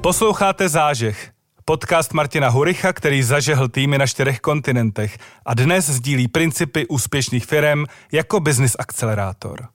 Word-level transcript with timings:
Posloucháte 0.00 0.68
Zážeh, 0.68 1.32
podcast 1.64 2.12
Martina 2.12 2.48
Huricha, 2.48 2.92
který 2.92 3.22
zažehl 3.22 3.68
týmy 3.68 3.98
na 3.98 4.06
čtyřech 4.06 4.40
kontinentech 4.40 5.18
a 5.46 5.54
dnes 5.54 5.90
sdílí 5.90 6.28
principy 6.28 6.86
úspěšných 6.86 7.46
firm 7.46 7.84
jako 8.12 8.40
business 8.40 8.76
akcelerátor. 8.78 9.68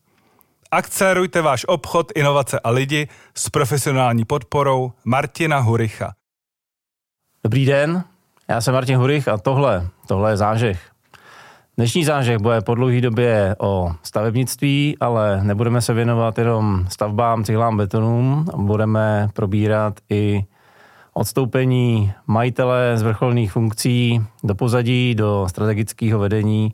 Akcelerujte 0.71 1.41
váš 1.41 1.65
obchod, 1.67 2.11
inovace 2.15 2.59
a 2.59 2.69
lidi 2.69 3.07
s 3.35 3.49
profesionální 3.49 4.25
podporou 4.25 4.91
Martina 5.05 5.59
Huricha. 5.59 6.13
Dobrý 7.43 7.65
den, 7.65 8.03
já 8.47 8.61
jsem 8.61 8.73
Martin 8.73 8.97
Hurich 8.97 9.27
a 9.27 9.37
tohle, 9.37 9.87
tohle 10.07 10.31
je 10.31 10.37
zážeh. 10.37 10.92
Dnešní 11.77 12.05
zážeh 12.05 12.37
bude 12.37 12.61
po 12.61 12.75
dlouhé 12.75 13.01
době 13.01 13.55
o 13.59 13.91
stavebnictví, 14.03 14.97
ale 14.99 15.43
nebudeme 15.43 15.81
se 15.81 15.93
věnovat 15.93 16.37
jenom 16.37 16.85
stavbám, 16.89 17.43
cihlám, 17.43 17.77
betonům. 17.77 18.45
Budeme 18.55 19.29
probírat 19.33 19.99
i 20.09 20.45
odstoupení 21.13 22.13
majitele 22.27 22.97
z 22.97 23.01
vrcholných 23.01 23.51
funkcí 23.51 24.25
do 24.43 24.55
pozadí, 24.55 25.15
do 25.15 25.45
strategického 25.49 26.19
vedení 26.19 26.73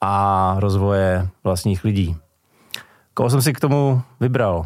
a 0.00 0.54
rozvoje 0.58 1.28
vlastních 1.44 1.84
lidí. 1.84 2.16
Koho 3.14 3.30
jsem 3.30 3.42
si 3.42 3.52
k 3.52 3.60
tomu 3.60 4.02
vybral? 4.20 4.64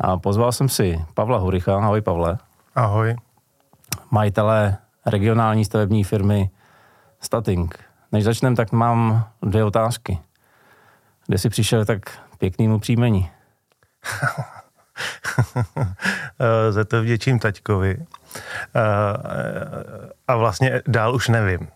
A 0.00 0.16
pozval 0.16 0.52
jsem 0.52 0.68
si 0.68 1.04
Pavla 1.14 1.38
Huricha. 1.38 1.76
Ahoj 1.76 2.00
Pavle. 2.00 2.38
Ahoj. 2.74 3.16
Majitele 4.10 4.76
regionální 5.06 5.64
stavební 5.64 6.04
firmy 6.04 6.50
Stating. 7.20 7.91
Než 8.12 8.24
začneme, 8.24 8.56
tak 8.56 8.72
mám 8.72 9.24
dvě 9.42 9.64
otázky. 9.64 10.18
Kde 11.26 11.38
jsi 11.38 11.48
přišel 11.48 11.84
tak 11.84 12.00
pěknému 12.38 12.78
příjmení? 12.78 13.30
Za 16.70 16.84
to 16.84 17.02
vděčím 17.02 17.38
taťkovi. 17.38 17.96
A 20.28 20.36
vlastně 20.36 20.82
dál 20.88 21.14
už 21.14 21.28
nevím. 21.28 21.68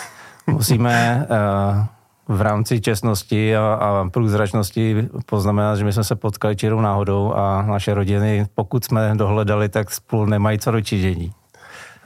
Musíme 0.46 1.26
eh, 1.30 1.86
v 2.28 2.40
rámci 2.40 2.80
čestnosti 2.80 3.56
a, 3.56 3.74
a 3.74 4.08
průzračnosti 4.10 5.08
poznamenat, 5.26 5.76
že 5.76 5.84
my 5.84 5.92
jsme 5.92 6.04
se 6.04 6.16
potkali 6.16 6.56
čirou 6.56 6.80
náhodou 6.80 7.32
a 7.32 7.62
naše 7.62 7.94
rodiny, 7.94 8.46
pokud 8.54 8.84
jsme 8.84 9.14
dohledali, 9.14 9.68
tak 9.68 9.90
spolu 9.90 10.26
nemají 10.26 10.58
co 10.58 10.70
dočinění. 10.70 11.32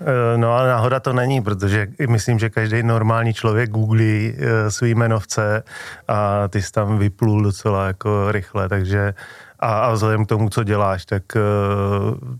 Eh, 0.00 0.38
no 0.38 0.52
ale 0.52 0.68
náhoda 0.68 1.00
to 1.00 1.12
není, 1.12 1.41
protože 1.41 1.86
myslím, 2.08 2.38
že 2.38 2.50
každý 2.50 2.82
normální 2.82 3.34
člověk 3.34 3.70
googlí 3.70 4.34
eh, 4.38 4.70
svý 4.70 4.90
jmenovce 4.90 5.62
a 6.08 6.48
ty 6.48 6.62
jsi 6.62 6.72
tam 6.72 6.98
vyplul 6.98 7.42
docela 7.42 7.86
jako 7.86 8.32
rychle, 8.32 8.68
takže 8.68 9.14
a, 9.60 9.80
a 9.80 9.92
vzhledem 9.92 10.24
k 10.24 10.28
tomu, 10.28 10.50
co 10.50 10.64
děláš, 10.64 11.06
tak 11.06 11.22
eh, 11.36 11.40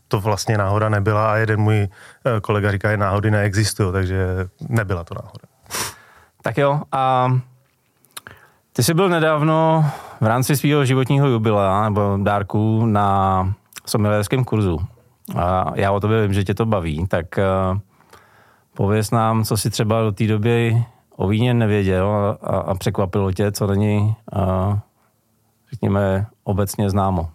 to 0.09 0.21
vlastně 0.21 0.59
náhoda 0.59 0.89
nebyla 0.89 1.33
a 1.33 1.37
jeden 1.37 1.61
můj 1.61 1.89
kolega 2.43 2.73
říká, 2.73 2.91
že 2.91 2.97
náhody 2.97 3.31
neexistují, 3.31 3.93
takže 3.93 4.27
nebyla 4.69 5.05
to 5.05 5.15
náhoda. 5.15 5.45
Tak 6.43 6.59
jo, 6.59 6.81
a 6.93 7.33
ty 8.73 8.83
jsi 8.83 8.95
byl 8.95 9.09
nedávno 9.09 9.85
v 10.21 10.27
rámci 10.27 10.57
svého 10.57 10.85
životního 10.85 11.29
jubilea 11.29 11.85
nebo 11.85 12.19
dárku 12.23 12.87
na 12.87 13.55
sommelierském 13.87 14.45
kurzu 14.45 14.79
a 15.37 15.73
já 15.75 15.93
o 15.93 16.01
tobě 16.01 16.23
vím, 16.23 16.33
že 16.33 16.45
tě 16.45 16.55
to 16.55 16.67
baví, 16.67 17.07
tak 17.09 17.27
uh, 17.39 17.79
pověz 18.75 19.11
nám, 19.11 19.45
co 19.45 19.57
si 19.57 19.71
třeba 19.71 20.03
do 20.03 20.13
té 20.13 20.27
doby 20.27 20.85
o 21.17 21.29
víně 21.29 21.55
nevěděl 21.55 22.11
a, 22.11 22.47
a, 22.47 22.57
a 22.57 22.75
překvapilo 22.75 23.33
tě, 23.33 23.53
co 23.53 23.67
není, 23.67 24.15
uh, 24.37 24.79
řekněme, 25.71 26.27
obecně 26.45 26.91
známo. 26.91 27.21
Uh, 27.21 27.29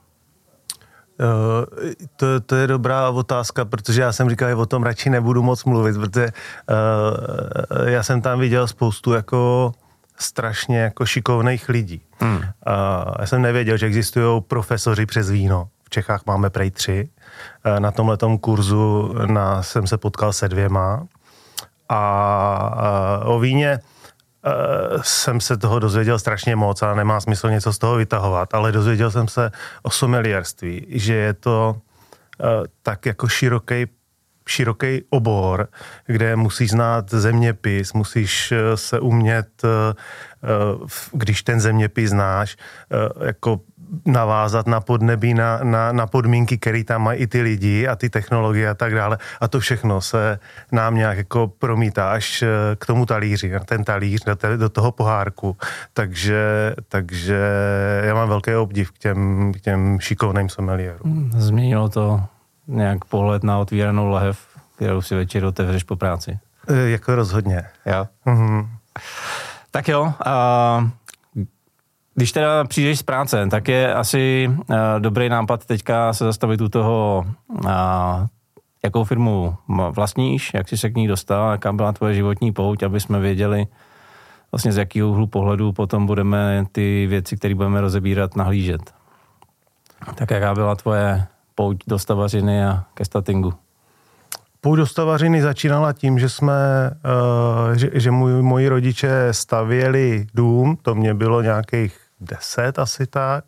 to, 2.16 2.42
to 2.42 2.56
je 2.56 2.68
dobrá 2.68 3.10
otázka, 3.10 3.66
protože 3.66 4.02
já 4.02 4.12
jsem 4.12 4.30
říkal, 4.30 4.50
že 4.50 4.56
o 4.56 4.66
tom 4.66 4.84
radši 4.84 5.10
nebudu 5.10 5.44
moc 5.44 5.64
mluvit, 5.64 5.96
protože 5.96 6.28
uh, 6.28 7.88
já 7.88 8.04
jsem 8.04 8.22
tam 8.22 8.40
viděl 8.40 8.68
spoustu 8.68 9.14
jako 9.14 9.72
strašně 10.18 10.80
jako 10.80 11.06
šikovných 11.06 11.70
lidí. 11.70 12.02
Hmm. 12.20 12.36
Uh, 12.36 12.44
já 13.20 13.26
jsem 13.26 13.42
nevěděl, 13.42 13.78
že 13.78 13.86
existují 13.86 14.42
profesoři 14.42 15.06
přes 15.06 15.30
víno. 15.30 15.68
Čechách 15.94 16.26
máme 16.26 16.50
prej 16.50 16.72
tři. 16.72 17.10
Eh, 17.66 17.80
na 17.80 17.92
tomhle 17.92 18.18
kurzu 18.42 19.14
na, 19.26 19.64
jsem 19.64 19.88
se 19.88 19.98
potkal 19.98 20.34
se 20.34 20.50
dvěma 20.50 21.06
a, 21.90 21.98
a 21.98 23.26
o 23.26 23.40
víně 23.40 23.80
Uh, 24.46 25.02
jsem 25.02 25.42
se 25.42 25.58
toho 25.58 25.80
dozvěděl 25.80 26.20
strašně 26.20 26.56
moc 26.56 26.82
a 26.82 26.94
nemá 26.94 27.20
smysl 27.20 27.50
něco 27.50 27.74
z 27.74 27.78
toho 27.78 27.96
vytahovat, 27.96 28.54
ale 28.54 28.72
dozvěděl 28.72 29.12
jsem 29.12 29.28
se 29.28 29.52
o 29.84 29.90
somelierství, 29.90 30.86
že 30.90 31.14
je 31.14 31.34
to 31.34 31.76
tak 32.82 33.06
jako 33.06 33.28
široký 33.28 33.88
široký 34.48 35.02
obor, 35.10 35.68
kde 36.06 36.36
musíš 36.36 36.70
znát 36.72 37.10
zeměpis, 37.10 37.94
musíš 37.94 38.54
se 38.76 39.00
umět, 39.00 39.48
když 41.12 41.44
ten 41.44 41.60
zeměpis 41.60 42.10
znáš, 42.10 42.58
jako 43.26 43.60
navázat 44.06 44.68
na 44.68 44.82
podnebí, 44.82 45.34
na, 45.34 45.60
na, 45.64 45.92
na 45.92 46.08
podmínky, 46.08 46.58
které 46.58 46.84
tam 46.84 47.04
mají 47.04 47.20
i 47.20 47.28
ty 47.28 47.42
lidi 47.42 47.88
a 47.88 47.96
ty 47.96 48.10
technologie 48.10 48.70
a 48.70 48.74
tak 48.74 48.96
dále. 48.96 49.18
A 49.42 49.48
to 49.48 49.60
všechno 49.60 50.02
se 50.02 50.40
nám 50.72 50.96
nějak 50.96 51.18
jako 51.18 51.48
promítá 51.48 52.12
až 52.12 52.42
eh, 52.42 52.48
k 52.76 52.86
tomu 52.86 53.06
talíři, 53.06 53.50
na 53.50 53.60
ten 53.60 53.84
talíř, 53.84 54.24
do, 54.26 54.36
te, 54.36 54.58
do 54.58 54.70
toho 54.70 54.92
pohárku. 54.92 55.58
Takže, 55.94 56.74
takže 56.88 57.40
já 58.04 58.14
mám 58.14 58.30
velký 58.30 58.56
obdiv 58.56 58.92
k 58.92 58.98
těm, 58.98 59.52
k 59.54 59.62
těm 59.62 60.00
šikovným 60.00 60.50
someliérům. 60.50 61.14
Hmm, 61.14 61.32
změnilo 61.36 61.90
to 61.90 62.22
nějak 62.68 63.06
pohled 63.06 63.44
na 63.44 63.58
otvíranou 63.58 64.08
lahev, 64.08 64.40
kterou 64.76 65.02
si 65.02 65.16
večer 65.16 65.46
otevřeš 65.46 65.84
po 65.84 65.96
práci? 65.96 66.40
E, 66.68 66.90
jako 66.90 67.16
rozhodně. 67.16 67.64
Jo? 67.86 68.08
Mm-hmm. 68.26 68.68
Tak 69.72 69.88
jo, 69.88 70.02
uh, 70.02 70.90
když 72.16 72.32
teda 72.32 72.64
přijdeš 72.64 73.00
z 73.00 73.04
práce, 73.04 73.48
tak 73.52 73.68
je 73.68 73.94
asi 73.94 74.48
uh, 74.50 74.76
dobrý 75.00 75.30
nápad 75.30 75.66
teďka 75.66 76.14
se 76.14 76.26
zastavit 76.26 76.62
u 76.62 76.70
toho, 76.70 77.26
uh, 77.50 77.72
jakou 78.84 79.04
firmu 79.04 79.56
vlastníš, 79.68 80.52
jak 80.54 80.70
jsi 80.70 80.78
se 80.78 80.90
k 80.90 80.96
ní 80.96 81.08
dostal, 81.08 81.52
jaká 81.52 81.74
byla 81.74 81.92
tvoje 81.92 82.14
životní 82.14 82.52
pouť, 82.52 82.84
aby 82.84 83.00
jsme 83.00 83.20
věděli 83.20 83.68
vlastně 84.52 84.72
z 84.72 84.78
jakého 84.78 85.10
úhlu 85.10 85.28
pohledu 85.28 85.72
potom 85.72 86.06
budeme 86.06 86.66
ty 86.72 87.08
věci, 87.08 87.38
které 87.38 87.56
budeme 87.56 87.82
rozebírat, 87.82 88.36
nahlížet. 88.36 88.94
Tak 90.16 90.32
jaká 90.32 90.54
byla 90.54 90.76
tvoje 90.76 91.26
pouť 91.56 91.78
do 91.88 92.00
stavařiny 92.00 92.66
a 92.66 92.84
ke 92.94 93.06
statingu? 93.06 93.54
Pouť 94.62 94.78
do 94.78 94.86
stavařiny 94.88 95.42
začínala 95.42 95.94
tím, 95.94 96.20
že 96.20 96.30
jsme, 96.30 96.54
uh, 97.68 97.74
že, 97.74 97.90
že 97.94 98.12
můj, 98.12 98.42
moji 98.42 98.70
rodiče 98.70 99.28
stavěli 99.32 100.26
dům, 100.34 100.78
to 100.82 100.96
mě 100.96 101.14
bylo 101.14 101.42
nějakých 101.42 102.03
deset 102.24 102.80
asi 102.80 103.08
tak 103.08 103.44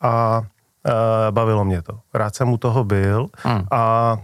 a 0.00 0.38
uh, 0.38 0.94
bavilo 1.30 1.64
mě 1.64 1.82
to. 1.82 1.98
Rád 2.14 2.34
jsem 2.34 2.52
u 2.52 2.56
toho 2.56 2.84
byl 2.84 3.26
hmm. 3.42 3.66
a 3.70 4.16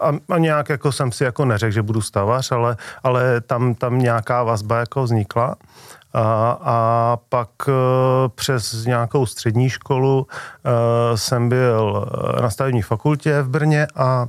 a, 0.00 0.12
a 0.34 0.38
nějak 0.38 0.68
jako 0.68 0.92
jsem 0.92 1.12
si 1.12 1.24
jako 1.24 1.44
neřekl, 1.44 1.72
že 1.72 1.82
budu 1.82 2.00
stavař, 2.00 2.52
ale, 2.52 2.76
ale 3.02 3.40
tam, 3.40 3.74
tam 3.74 3.98
nějaká 3.98 4.42
vazba 4.42 4.78
jako 4.78 5.02
vznikla. 5.02 5.56
A, 6.14 6.58
a 6.60 7.16
pak 7.28 7.48
uh, 7.68 7.74
přes 8.34 8.84
nějakou 8.84 9.26
střední 9.26 9.70
školu 9.70 10.26
uh, 10.26 11.16
jsem 11.16 11.48
byl 11.48 12.06
na 12.40 12.50
stavební 12.50 12.82
fakultě 12.82 13.42
v 13.42 13.48
Brně 13.48 13.86
a 13.96 14.26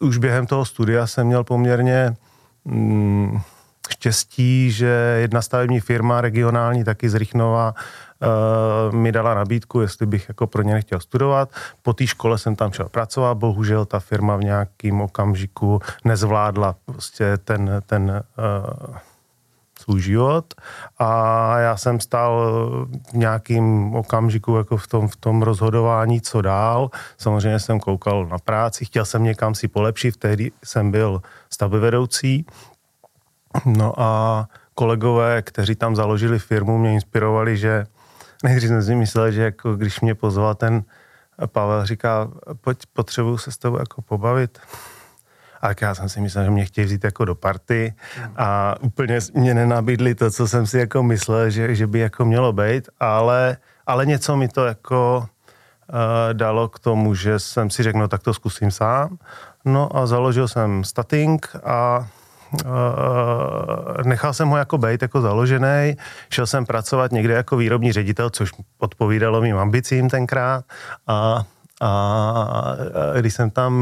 už 0.00 0.18
během 0.18 0.46
toho 0.46 0.64
studia 0.64 1.06
jsem 1.06 1.26
měl 1.26 1.44
poměrně 1.44 2.14
um, 2.64 3.42
štěstí, 3.90 4.70
že 4.70 5.18
jedna 5.20 5.42
stavební 5.42 5.80
firma 5.80 6.20
regionální, 6.20 6.84
taky 6.84 7.08
z 7.08 7.14
Rychnova, 7.14 7.74
uh, 7.74 8.94
mi 8.94 9.12
dala 9.12 9.34
nabídku, 9.34 9.80
jestli 9.80 10.06
bych 10.06 10.28
jako 10.28 10.46
pro 10.46 10.62
ně 10.62 10.74
nechtěl 10.74 11.00
studovat. 11.00 11.50
Po 11.82 11.92
té 11.92 12.06
škole 12.06 12.38
jsem 12.38 12.56
tam 12.56 12.72
šel 12.72 12.88
pracovat, 12.88 13.34
bohužel 13.34 13.84
ta 13.84 14.00
firma 14.00 14.36
v 14.36 14.40
nějakým 14.40 15.00
okamžiku 15.00 15.80
nezvládla 16.04 16.74
prostě 16.84 17.36
ten, 17.44 17.82
ten 17.86 18.22
uh, 18.88 18.96
svůj 19.82 20.00
život 20.00 20.54
a 20.98 21.58
já 21.58 21.76
jsem 21.76 22.00
stál 22.00 22.56
v 23.12 23.16
nějakým 23.16 23.94
okamžiku 23.94 24.56
jako 24.56 24.76
v 24.76 24.86
tom, 24.86 25.08
v 25.08 25.16
tom 25.16 25.42
rozhodování, 25.42 26.20
co 26.20 26.42
dál. 26.42 26.90
Samozřejmě 27.18 27.60
jsem 27.60 27.80
koukal 27.80 28.26
na 28.26 28.38
práci, 28.38 28.84
chtěl 28.84 29.04
jsem 29.04 29.22
někam 29.22 29.54
si 29.54 29.68
polepšit, 29.68 30.16
tehdy 30.16 30.50
jsem 30.64 30.90
byl 30.90 31.22
stavbyvedoucí, 31.50 32.46
No 33.66 34.00
a 34.00 34.48
kolegové, 34.74 35.42
kteří 35.42 35.74
tam 35.74 35.96
založili 35.96 36.38
firmu, 36.38 36.78
mě 36.78 36.92
inspirovali, 36.92 37.56
že 37.56 37.84
nejdřív 38.44 38.68
jsem 38.68 38.82
si 38.82 38.94
myslel, 38.94 39.30
že 39.30 39.42
jako 39.42 39.74
když 39.74 40.00
mě 40.00 40.14
pozval 40.14 40.54
ten 40.54 40.84
Pavel, 41.46 41.86
říká, 41.86 42.28
pojď, 42.60 42.78
potřebuju 42.92 43.38
se 43.38 43.52
s 43.52 43.58
tebou 43.58 43.78
jako 43.78 44.02
pobavit. 44.02 44.58
A 45.62 45.68
já 45.80 45.94
jsem 45.94 46.08
si 46.08 46.20
myslel, 46.20 46.44
že 46.44 46.50
mě 46.50 46.64
chtějí 46.64 46.84
vzít 46.84 47.04
jako 47.04 47.24
do 47.24 47.34
party 47.34 47.94
a 48.36 48.74
úplně 48.80 49.18
mě 49.34 49.54
nenabídli 49.54 50.14
to, 50.14 50.30
co 50.30 50.48
jsem 50.48 50.66
si 50.66 50.78
jako 50.78 51.02
myslel, 51.02 51.50
že, 51.50 51.74
že 51.74 51.86
by 51.86 51.98
jako 51.98 52.24
mělo 52.24 52.52
být, 52.52 52.88
ale, 53.00 53.56
ale 53.86 54.06
něco 54.06 54.36
mi 54.36 54.48
to 54.48 54.66
jako 54.66 55.26
dalo 56.32 56.68
k 56.68 56.78
tomu, 56.78 57.14
že 57.14 57.38
jsem 57.38 57.70
si 57.70 57.82
řekl, 57.82 57.98
no 57.98 58.08
tak 58.08 58.22
to 58.22 58.34
zkusím 58.34 58.70
sám. 58.70 59.18
No 59.64 59.96
a 59.96 60.06
založil 60.06 60.48
jsem 60.48 60.84
Stating 60.84 61.46
a 61.64 62.08
nechal 64.04 64.32
jsem 64.32 64.48
ho 64.48 64.56
jako 64.56 64.78
bejt, 64.78 65.02
jako 65.02 65.20
založený. 65.20 65.96
Šel 66.30 66.46
jsem 66.46 66.66
pracovat 66.66 67.12
někde 67.12 67.34
jako 67.34 67.56
výrobní 67.56 67.92
ředitel, 67.92 68.30
což 68.30 68.50
odpovídalo 68.78 69.40
mým 69.40 69.58
ambicím 69.58 70.10
tenkrát. 70.10 70.64
A, 71.06 71.44
a, 71.80 71.88
a 71.88 73.20
když 73.20 73.34
jsem 73.34 73.50
tam 73.50 73.72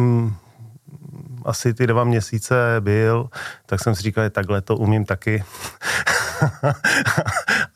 asi 1.44 1.74
ty 1.74 1.86
dva 1.86 2.04
měsíce 2.04 2.76
byl, 2.80 3.28
tak 3.66 3.80
jsem 3.80 3.94
si 3.94 4.02
říkal, 4.02 4.24
že 4.24 4.30
takhle 4.30 4.60
to 4.60 4.76
umím 4.76 5.04
taky. 5.04 5.44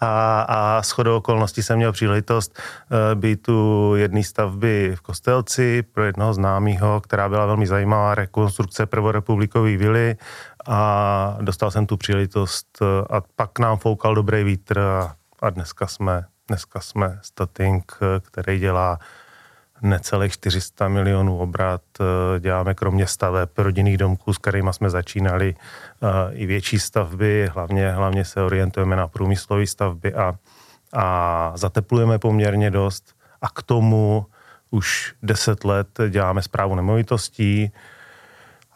a, 0.01 0.41
a 0.49 0.83
shodou 0.83 1.17
okolností 1.17 1.63
jsem 1.63 1.77
měl 1.77 1.93
příležitost 1.93 2.59
uh, 2.59 3.21
být 3.21 3.43
tu 3.43 3.93
jedné 3.97 4.25
stavby 4.25 4.93
v 4.97 5.01
Kostelci 5.01 5.83
pro 5.83 6.05
jednoho 6.05 6.35
známého, 6.35 7.01
která 7.01 7.29
byla 7.29 7.47
velmi 7.47 7.67
zajímavá, 7.67 8.15
rekonstrukce 8.15 8.87
prvorepublikové 8.87 9.77
vily 9.77 10.17
a 10.67 11.39
dostal 11.41 11.71
jsem 11.71 11.87
tu 11.87 11.97
příležitost 11.97 12.79
uh, 12.81 13.17
a 13.17 13.23
pak 13.37 13.59
nám 13.59 13.79
foukal 13.79 14.15
dobrý 14.15 14.45
vítr 14.45 14.79
a, 14.79 15.17
a 15.43 15.51
dneska 15.51 15.87
jsme 15.87 16.25
dneska 16.49 16.81
jsme 16.81 17.19
Stating, 17.23 17.93
který 18.23 18.59
dělá 18.59 18.99
necelých 19.83 20.33
400 20.33 20.89
milionů 20.89 21.39
obrat. 21.39 21.83
Eh, 22.01 22.41
děláme 22.41 22.75
kromě 22.75 23.07
staveb 23.07 23.49
rodinných 23.59 23.99
domků, 23.99 24.33
s 24.33 24.39
kterými 24.39 24.73
jsme 24.73 24.91
začínali, 24.91 25.55
eh, 25.55 26.35
i 26.35 26.47
větší 26.47 26.79
stavby, 26.79 27.51
hlavně, 27.53 27.91
hlavně 27.91 28.25
se 28.25 28.43
orientujeme 28.43 28.97
na 28.97 29.09
průmyslové 29.09 29.67
stavby 29.67 30.15
a, 30.15 30.35
a 30.93 31.53
zateplujeme 31.55 32.19
poměrně 32.19 32.71
dost. 32.71 33.15
A 33.43 33.49
k 33.49 33.63
tomu 33.63 34.27
už 34.71 35.15
10 35.23 35.65
let 35.65 35.89
děláme 36.09 36.43
zprávu 36.43 36.75
nemovitostí, 36.75 37.73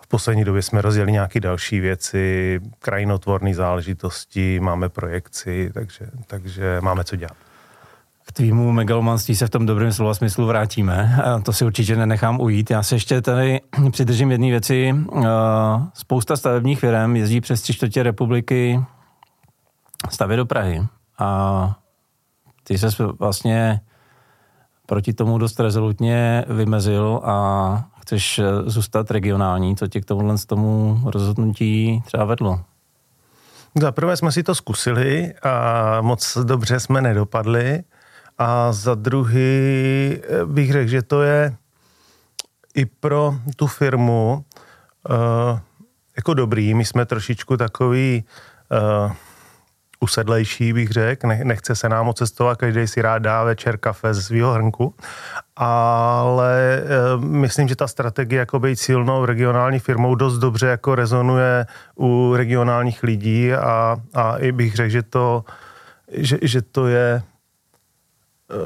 poslední 0.08 0.44
době 0.44 0.62
jsme 0.62 0.82
rozjeli 0.82 1.12
nějaké 1.12 1.40
další 1.40 1.80
věci, 1.80 2.60
krajinotvorné 2.78 3.54
záležitosti, 3.54 4.60
máme 4.60 4.88
projekci, 4.88 5.70
takže, 5.74 6.10
takže 6.26 6.78
máme 6.80 7.04
co 7.04 7.16
dělat 7.16 7.36
k 8.28 8.32
tvýmu 8.32 8.72
megalomanství 8.72 9.36
se 9.36 9.46
v 9.46 9.50
tom 9.50 9.66
dobrém 9.66 9.92
slova 9.92 10.14
smyslu 10.14 10.46
vrátíme. 10.46 11.18
To 11.42 11.52
si 11.52 11.64
určitě 11.64 11.96
nenechám 11.96 12.40
ujít. 12.40 12.70
Já 12.70 12.82
se 12.82 12.94
ještě 12.94 13.22
tady 13.22 13.60
přidržím 13.90 14.30
jedné 14.30 14.46
věci. 14.46 14.94
Spousta 15.94 16.36
stavebních 16.36 16.80
firm 16.80 17.16
jezdí 17.16 17.40
přes 17.40 17.62
tři 17.62 17.74
čtvrtě 17.74 18.02
republiky 18.02 18.80
stavě 20.10 20.36
do 20.36 20.46
Prahy. 20.46 20.82
A 21.18 21.76
ty 22.64 22.78
se 22.78 22.88
vlastně 23.18 23.80
proti 24.86 25.12
tomu 25.12 25.38
dost 25.38 25.60
rezolutně 25.60 26.44
vymezil 26.48 27.20
a 27.24 27.84
chceš 28.08 28.40
zůstat 28.66 29.10
regionální. 29.10 29.76
Co 29.76 29.86
tě 29.86 30.00
k 30.00 30.04
tomuhle 30.04 30.38
z 30.38 30.46
tomu 30.46 31.00
rozhodnutí 31.04 32.02
třeba 32.06 32.24
vedlo? 32.24 32.60
Za 33.80 33.92
prvé 33.92 34.16
jsme 34.16 34.32
si 34.32 34.42
to 34.42 34.54
zkusili 34.54 35.34
a 35.42 36.00
moc 36.00 36.38
dobře 36.42 36.80
jsme 36.80 37.00
nedopadli. 37.00 37.82
A 38.38 38.72
za 38.72 38.94
druhý 38.94 39.38
eh, 39.38 40.46
bych 40.46 40.72
řekl, 40.72 40.90
že 40.90 41.02
to 41.02 41.22
je 41.22 41.56
i 42.74 42.86
pro 42.86 43.34
tu 43.56 43.66
firmu 43.66 44.44
uh, 45.10 45.58
jako 46.16 46.34
dobrý. 46.34 46.74
My 46.74 46.84
jsme 46.84 47.06
trošičku 47.06 47.56
takový 47.56 48.24
uh, 49.04 49.12
usedlejší, 50.00 50.72
bych 50.72 50.90
řekl. 50.90 51.26
Ne, 51.26 51.40
nechce 51.44 51.74
se 51.74 51.88
nám 51.88 52.14
cestovat, 52.14 52.58
každý 52.58 52.86
si 52.86 53.02
rád 53.02 53.18
dá 53.18 53.44
večer 53.44 53.76
kafe 53.76 54.14
ze 54.14 54.22
svého 54.22 54.52
hrnku. 54.52 54.94
Ale 55.56 56.82
uh, 57.16 57.24
myslím, 57.24 57.68
že 57.68 57.76
ta 57.76 57.86
strategie 57.88 58.38
jako 58.38 58.58
být 58.58 58.76
silnou 58.76 59.24
regionální 59.24 59.78
firmou 59.78 60.14
dost 60.14 60.38
dobře 60.38 60.66
jako 60.66 60.94
rezonuje 60.94 61.66
u 61.98 62.34
regionálních 62.36 63.02
lidí 63.02 63.54
a, 63.54 63.96
a 64.14 64.36
i 64.36 64.52
bych 64.52 64.74
řekl, 64.74 64.90
že 64.90 65.02
to, 65.02 65.44
že, 66.12 66.38
že 66.42 66.62
to 66.62 66.86
je 66.86 67.22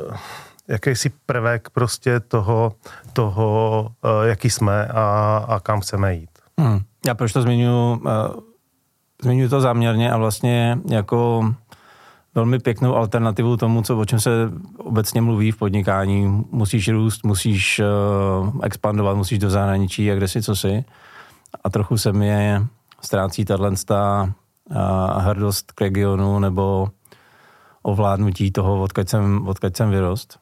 uh, 0.08 0.16
jakýsi 0.68 1.10
prvek 1.26 1.70
prostě 1.70 2.20
toho, 2.20 2.72
toho 3.12 3.80
uh, 4.04 4.26
jaký 4.28 4.50
jsme 4.50 4.86
a, 4.86 5.36
a 5.48 5.60
kam 5.60 5.80
chceme 5.80 6.14
jít. 6.14 6.30
Hmm. 6.60 6.80
Já 7.06 7.14
proč 7.14 7.32
to 7.32 7.42
zmiňuji? 7.42 8.02
Zmiňuji 9.22 9.48
to 9.48 9.60
záměrně 9.60 10.12
a 10.12 10.16
vlastně 10.16 10.78
jako 10.90 11.50
velmi 12.34 12.58
pěknou 12.58 12.96
alternativu 12.96 13.56
tomu, 13.56 13.82
co, 13.82 13.98
o 13.98 14.04
čem 14.04 14.20
se 14.20 14.30
obecně 14.78 15.20
mluví 15.20 15.50
v 15.50 15.56
podnikání. 15.56 16.44
Musíš 16.50 16.88
růst, 16.88 17.24
musíš 17.24 17.80
uh, 17.80 18.60
expandovat, 18.62 19.16
musíš 19.16 19.38
do 19.38 19.50
zahraničí 19.50 20.10
a 20.10 20.14
kde 20.14 20.28
si, 20.28 20.42
co 20.42 20.56
si. 20.56 20.84
A 21.64 21.70
trochu 21.70 21.98
se 21.98 22.12
mi 22.12 22.32
ztrácí 23.00 23.44
tato 23.44 23.64
uh, 23.64 23.72
hrdost 25.16 25.72
k 25.72 25.80
regionu 25.80 26.38
nebo 26.38 26.88
ovládnutí 27.82 28.50
toho, 28.50 28.82
odkud 28.82 29.08
jsem, 29.08 29.48
odkud 29.48 29.76
jsem 29.76 29.90
vyrost. 29.90 30.41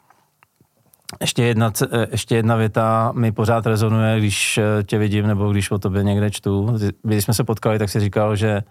Ještě 1.20 1.44
jedna, 1.44 1.72
ještě 2.10 2.36
jedna 2.36 2.56
věta 2.56 3.12
mi 3.14 3.32
pořád 3.32 3.66
rezonuje, 3.66 4.18
když 4.18 4.58
eh, 4.58 4.82
tě 4.82 4.98
vidím 4.98 5.26
nebo 5.26 5.52
když 5.52 5.70
o 5.70 5.78
tobě 5.78 6.02
někde 6.02 6.30
čtu. 6.30 6.76
Když 7.02 7.24
jsme 7.24 7.34
se 7.34 7.44
potkali, 7.44 7.78
tak 7.78 7.90
si 7.90 8.00
říkal, 8.00 8.36
že 8.36 8.62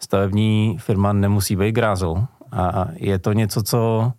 stavební 0.00 0.76
firma 0.78 1.12
nemusí 1.12 1.56
být 1.56 1.72
grázel. 1.72 2.26
A 2.52 2.86
je 2.92 3.18
to 3.18 3.32
něco, 3.32 3.62
co 3.62 4.12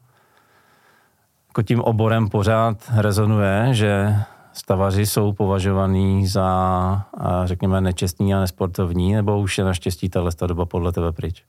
jako 1.47 1.61
tím 1.61 1.81
oborem 1.81 2.29
pořád 2.29 2.77
rezonuje, 2.95 3.67
že 3.71 4.15
stavaři 4.53 5.05
jsou 5.05 5.33
považovaní 5.33 6.27
za, 6.27 7.05
řekněme, 7.45 7.81
nečestní 7.81 8.33
a 8.33 8.39
nesportovní, 8.39 9.13
nebo 9.13 9.39
už 9.39 9.57
je 9.57 9.63
naštěstí 9.63 10.09
tahle 10.09 10.31
doba 10.47 10.65
podle 10.65 10.91
tebe 10.91 11.11
pryč? 11.11 11.43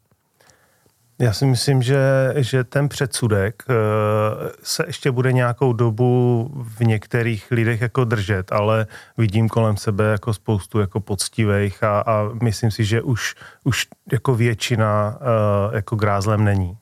Já 1.20 1.32
si 1.32 1.46
myslím, 1.46 1.82
že, 1.82 1.98
že 2.36 2.64
ten 2.64 2.88
předsudek 2.88 3.62
eh, 3.68 3.74
se 4.62 4.84
ještě 4.86 5.10
bude 5.10 5.32
nějakou 5.32 5.72
dobu 5.72 6.50
v 6.54 6.80
některých 6.80 7.50
lidech 7.50 7.80
jako 7.80 8.04
držet, 8.04 8.52
ale 8.52 8.86
vidím 9.18 9.48
kolem 9.48 9.76
sebe 9.76 10.04
jako 10.04 10.34
spoustu 10.34 10.80
jako 10.80 11.00
poctivých 11.00 11.84
a, 11.84 12.00
a 12.00 12.28
myslím 12.42 12.70
si, 12.70 12.84
že 12.84 13.02
už, 13.02 13.34
už 13.64 13.86
jako 14.12 14.34
většina 14.34 15.18
eh, 15.20 15.76
jako 15.76 15.96
grázlem 15.96 16.44
není. 16.44 16.76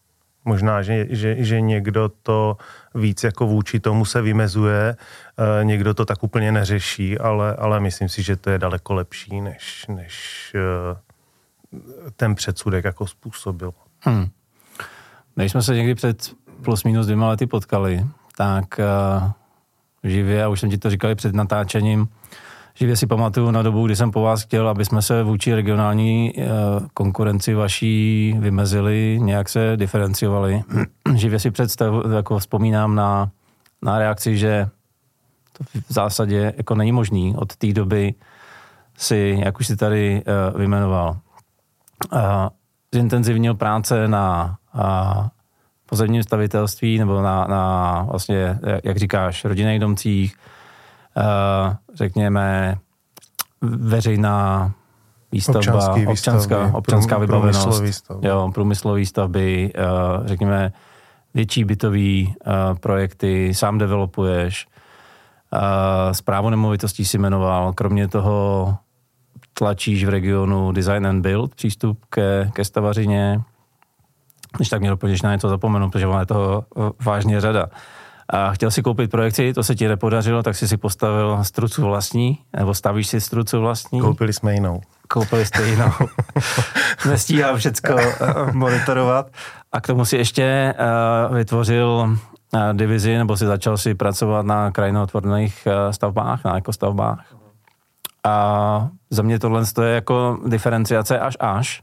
Možná, 0.44 0.82
že, 0.82 1.06
že, 1.10 1.36
že 1.38 1.60
někdo 1.60 2.10
to 2.22 2.56
víc 2.94 3.24
jako 3.24 3.46
vůči 3.46 3.80
tomu 3.80 4.04
se 4.04 4.22
vymezuje, 4.22 4.96
eh, 4.98 5.64
někdo 5.64 5.94
to 5.94 6.04
tak 6.04 6.22
úplně 6.22 6.52
neřeší, 6.52 7.18
ale, 7.18 7.56
ale 7.56 7.80
myslím 7.80 8.08
si, 8.08 8.22
že 8.22 8.36
to 8.36 8.50
je 8.50 8.58
daleko 8.58 8.94
lepší, 8.94 9.40
než, 9.40 9.86
než 9.88 10.52
ten 12.16 12.34
předsudek 12.34 12.84
jako 12.84 13.06
způsobil. 13.06 13.72
Hmm. 14.00 14.26
Když 15.34 15.52
jsme 15.52 15.62
se 15.62 15.74
někdy 15.74 15.94
před 15.94 16.32
plus 16.62 16.84
minus 16.84 17.06
dvěma 17.06 17.28
lety 17.28 17.46
potkali, 17.46 18.06
tak 18.36 18.64
uh, 18.78 19.30
živě, 20.04 20.44
a 20.44 20.48
už 20.48 20.60
jsem 20.60 20.70
ti 20.70 20.78
to 20.78 20.90
říkal 20.90 21.14
před 21.14 21.34
natáčením, 21.34 22.08
živě 22.74 22.96
si 22.96 23.06
pamatuju 23.06 23.50
na 23.50 23.62
dobu, 23.62 23.86
kdy 23.86 23.96
jsem 23.96 24.10
po 24.10 24.22
vás 24.22 24.42
chtěl, 24.42 24.68
aby 24.68 24.84
jsme 24.84 25.02
se 25.02 25.22
vůči 25.22 25.54
regionální 25.54 26.32
uh, 26.36 26.44
konkurenci 26.94 27.54
vaší 27.54 28.34
vymezili, 28.38 29.18
nějak 29.22 29.48
se 29.48 29.72
diferenciovali. 29.76 30.62
živě 31.14 31.40
si 31.40 31.50
představ, 31.50 31.94
jako 32.16 32.38
vzpomínám 32.38 32.94
na, 32.94 33.30
na 33.82 33.98
reakci, 33.98 34.38
že 34.38 34.68
to 35.58 35.64
v 35.88 35.92
zásadě 35.92 36.54
jako 36.56 36.74
není 36.74 36.92
možný 36.92 37.36
od 37.36 37.56
té 37.56 37.72
doby 37.72 38.14
si, 38.96 39.38
jak 39.44 39.60
už 39.60 39.66
si 39.66 39.76
tady 39.76 40.22
uh, 40.52 40.60
vymenoval, 40.60 41.16
uh, 42.12 42.20
zintenzivnil 42.94 43.54
práce 43.54 44.08
na 44.08 44.56
a, 44.74 45.28
pozemním 45.86 46.22
stavitelství 46.22 46.98
nebo 46.98 47.22
na, 47.22 47.44
na 47.44 48.02
vlastně, 48.10 48.58
jak 48.84 48.96
říkáš, 48.96 49.44
rodinných 49.44 49.80
domcích, 49.80 50.36
a, 51.16 51.76
řekněme, 51.94 52.78
veřejná 53.60 54.72
výstavba, 55.32 55.60
Občanský 55.60 56.06
občanská, 56.06 56.70
občanská 56.74 57.18
vybavenost, 57.18 57.62
průmyslový 57.62 57.92
stavby. 57.92 58.28
Jo, 58.28 58.50
průmyslový 58.54 59.06
stavby, 59.06 59.72
řekněme, 60.24 60.72
větší 61.34 61.64
bytový 61.64 62.34
projekty, 62.80 63.54
sám 63.54 63.78
developuješ, 63.78 64.66
zprávu 66.12 66.50
nemovitostí 66.50 67.04
si 67.04 67.18
jmenoval, 67.18 67.72
kromě 67.72 68.08
toho 68.08 68.76
tlačíš 69.58 70.04
v 70.04 70.08
regionu 70.08 70.72
Design 70.72 71.06
and 71.06 71.22
Build, 71.22 71.54
přístup 71.54 72.04
ke, 72.10 72.50
ke 72.52 72.64
stavařině, 72.64 73.40
když 74.56 74.68
tak 74.68 74.80
mě 74.80 74.90
doplníš 74.90 75.22
na 75.22 75.32
něco 75.32 75.48
zapomenu, 75.48 75.90
protože 75.90 76.06
ono 76.06 76.20
je 76.20 76.26
toho 76.26 76.64
eh, 76.76 76.90
vážně 77.04 77.40
řada. 77.40 77.66
A 78.28 78.50
chtěl 78.50 78.70
si 78.70 78.82
koupit 78.82 79.10
projekci, 79.10 79.52
to 79.52 79.62
se 79.62 79.74
ti 79.74 79.88
nepodařilo, 79.88 80.42
tak 80.42 80.56
si 80.56 80.68
si 80.68 80.76
postavil 80.76 81.38
strucu 81.42 81.82
vlastní, 81.82 82.38
nebo 82.56 82.74
stavíš 82.74 83.08
si 83.08 83.20
strucu 83.20 83.60
vlastní. 83.60 84.00
Koupili 84.00 84.32
jsme 84.32 84.54
jinou. 84.54 84.80
Koupili 85.08 85.46
jste 85.46 85.68
jinou. 85.68 85.90
Nestíhám 87.08 87.56
všecko 87.56 87.94
uh, 87.94 88.52
monitorovat. 88.52 89.30
A 89.72 89.80
k 89.80 89.86
tomu 89.86 90.04
si 90.04 90.16
ještě 90.16 90.74
uh, 91.28 91.36
vytvořil 91.36 92.18
divizi, 92.72 93.18
nebo 93.18 93.36
si 93.36 93.46
začal 93.46 93.76
si 93.76 93.94
pracovat 93.94 94.46
na 94.46 94.70
krajinootvorných 94.70 95.68
stavbách, 95.90 96.44
na 96.44 96.56
ekostavbách. 96.56 97.37
A 98.28 98.88
za 99.10 99.22
mě 99.22 99.38
tohle 99.38 99.62
je 99.82 99.94
jako 99.94 100.38
diferenciace 100.46 101.18
až 101.18 101.36
až. 101.40 101.82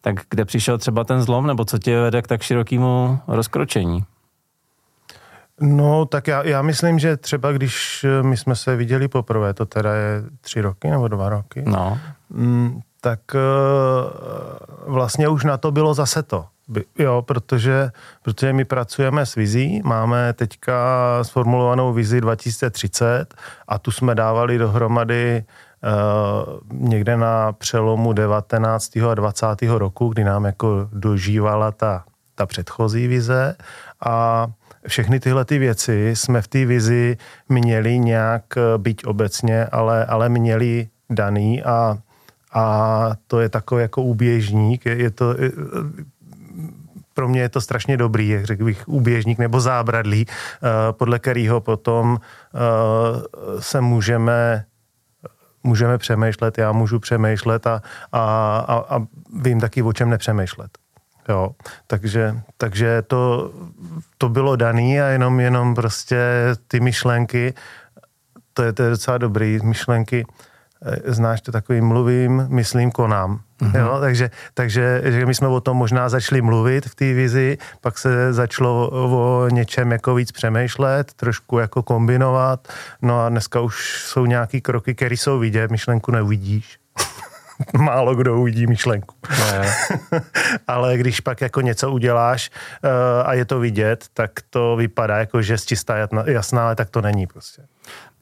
Tak 0.00 0.14
kde 0.30 0.44
přišel 0.44 0.78
třeba 0.78 1.04
ten 1.04 1.22
zlom, 1.22 1.46
nebo 1.46 1.64
co 1.64 1.78
tě 1.78 2.00
vede 2.00 2.22
k 2.22 2.26
tak 2.26 2.42
širokému 2.42 3.18
rozkročení? 3.28 4.04
No, 5.60 6.06
tak 6.06 6.26
já, 6.26 6.42
já 6.42 6.62
myslím, 6.62 6.98
že 6.98 7.16
třeba 7.16 7.52
když 7.52 8.04
eh, 8.04 8.22
my 8.22 8.36
jsme 8.36 8.56
se 8.56 8.76
viděli 8.76 9.08
poprvé, 9.08 9.54
to 9.54 9.66
teda 9.66 9.94
je 9.94 10.22
tři 10.40 10.60
roky 10.60 10.90
nebo 10.90 11.08
dva 11.08 11.28
roky, 11.28 11.62
no. 11.66 11.98
Mm, 12.30 12.80
tak 13.00 13.20
uh, 13.34 13.40
vlastně 14.94 15.28
už 15.28 15.44
na 15.44 15.56
to 15.56 15.72
bylo 15.72 15.94
zase 15.94 16.22
to. 16.22 16.44
Jo, 16.98 17.22
protože, 17.22 17.90
protože 18.22 18.52
my 18.52 18.64
pracujeme 18.64 19.26
s 19.26 19.34
vizí, 19.34 19.82
máme 19.84 20.32
teďka 20.32 20.74
sformulovanou 21.22 21.92
vizi 21.92 22.20
2030 22.20 23.34
a 23.68 23.78
tu 23.78 23.90
jsme 23.90 24.14
dávali 24.14 24.58
dohromady 24.58 25.44
někde 26.72 27.16
na 27.16 27.52
přelomu 27.52 28.12
19. 28.12 28.96
a 28.96 29.14
20. 29.14 29.46
roku, 29.62 30.08
kdy 30.08 30.24
nám 30.24 30.44
jako 30.44 30.88
dožívala 30.92 31.72
ta, 31.72 32.04
ta 32.34 32.46
předchozí 32.46 33.06
vize 33.06 33.56
a 34.06 34.46
všechny 34.88 35.20
tyhle 35.20 35.44
ty 35.44 35.58
věci 35.58 36.10
jsme 36.14 36.42
v 36.42 36.48
té 36.48 36.64
vizi 36.64 37.16
měli 37.48 37.98
nějak, 37.98 38.44
eh, 38.56 38.78
byť 38.78 39.04
obecně, 39.04 39.66
ale, 39.66 40.06
ale 40.06 40.28
měli 40.28 40.88
daný 41.10 41.62
a, 41.62 41.98
a 42.52 43.10
to 43.26 43.40
je 43.40 43.48
takový 43.48 43.82
jako 43.82 44.02
úběžník. 44.02 44.86
Je, 44.86 44.96
je 44.96 45.10
to, 45.10 45.30
je, 45.30 45.52
pro 47.14 47.28
mě 47.28 47.40
je 47.40 47.48
to 47.48 47.60
strašně 47.60 47.96
dobrý, 47.96 48.28
jak 48.28 48.44
řekl 48.44 48.64
bych, 48.64 48.88
úběžník 48.88 49.38
nebo 49.38 49.60
zábradlí, 49.60 50.26
eh, 50.28 50.68
podle 50.92 51.18
kterého 51.18 51.60
potom 51.60 52.18
eh, 52.18 52.58
se 53.60 53.80
můžeme 53.80 54.64
můžeme 55.64 55.98
přemýšlet, 55.98 56.58
já 56.58 56.72
můžu 56.72 56.98
přemýšlet 56.98 57.66
a, 57.66 57.82
a, 58.12 58.20
a, 58.68 58.96
a 58.96 59.06
vím 59.42 59.60
taky, 59.60 59.82
o 59.82 59.92
čem 59.92 60.10
nepřemýšlet. 60.10 60.78
Jo, 61.28 61.50
takže, 61.86 62.40
takže 62.56 63.02
to, 63.02 63.52
to 64.18 64.28
bylo 64.28 64.56
daný 64.56 65.00
a 65.00 65.06
jenom, 65.06 65.40
jenom 65.40 65.74
prostě 65.74 66.18
ty 66.68 66.80
myšlenky, 66.80 67.54
to 68.54 68.62
je, 68.62 68.72
to 68.72 68.82
je 68.82 68.90
docela 68.90 69.18
dobrý, 69.18 69.58
myšlenky, 69.62 70.26
eh, 70.82 71.12
znáš 71.12 71.40
to 71.40 71.52
takový 71.52 71.80
mluvím, 71.80 72.46
myslím, 72.48 72.90
konám. 72.90 73.40
Mm-hmm. 73.64 73.78
Jo, 73.78 73.96
takže, 74.00 74.30
takže 74.54 75.02
že 75.04 75.26
my 75.26 75.34
jsme 75.34 75.48
o 75.48 75.60
tom 75.60 75.76
možná 75.76 76.08
začali 76.08 76.42
mluvit 76.42 76.86
v 76.86 76.94
té 76.94 77.12
vizi, 77.12 77.58
pak 77.80 77.98
se 77.98 78.32
začalo 78.32 78.90
o 78.90 79.48
něčem 79.48 79.92
jako 79.92 80.14
víc 80.14 80.32
přemýšlet, 80.32 81.12
trošku 81.12 81.58
jako 81.58 81.82
kombinovat, 81.82 82.68
no 83.02 83.20
a 83.20 83.28
dneska 83.28 83.60
už 83.60 84.02
jsou 84.06 84.26
nějaký 84.26 84.60
kroky, 84.60 84.94
které 84.94 85.16
jsou 85.16 85.38
vidět, 85.38 85.70
myšlenku 85.70 86.12
neuvidíš. 86.12 86.78
málo 87.78 88.14
kdo 88.14 88.40
uvidí 88.40 88.66
myšlenku. 88.66 89.14
No, 89.30 89.62
Ale 90.68 90.96
když 90.96 91.20
pak 91.20 91.40
jako 91.40 91.60
něco 91.60 91.90
uděláš 91.90 92.50
uh, 92.84 92.90
a 93.28 93.34
je 93.34 93.44
to 93.44 93.60
vidět, 93.60 94.04
tak 94.14 94.30
to 94.50 94.76
vypadá 94.76 95.18
jako, 95.18 95.42
že 95.42 95.58
čistá 95.58 95.96
jasná, 96.26 96.64
ale 96.64 96.76
tak 96.76 96.90
to 96.90 97.00
není 97.00 97.26
prostě. 97.26 97.62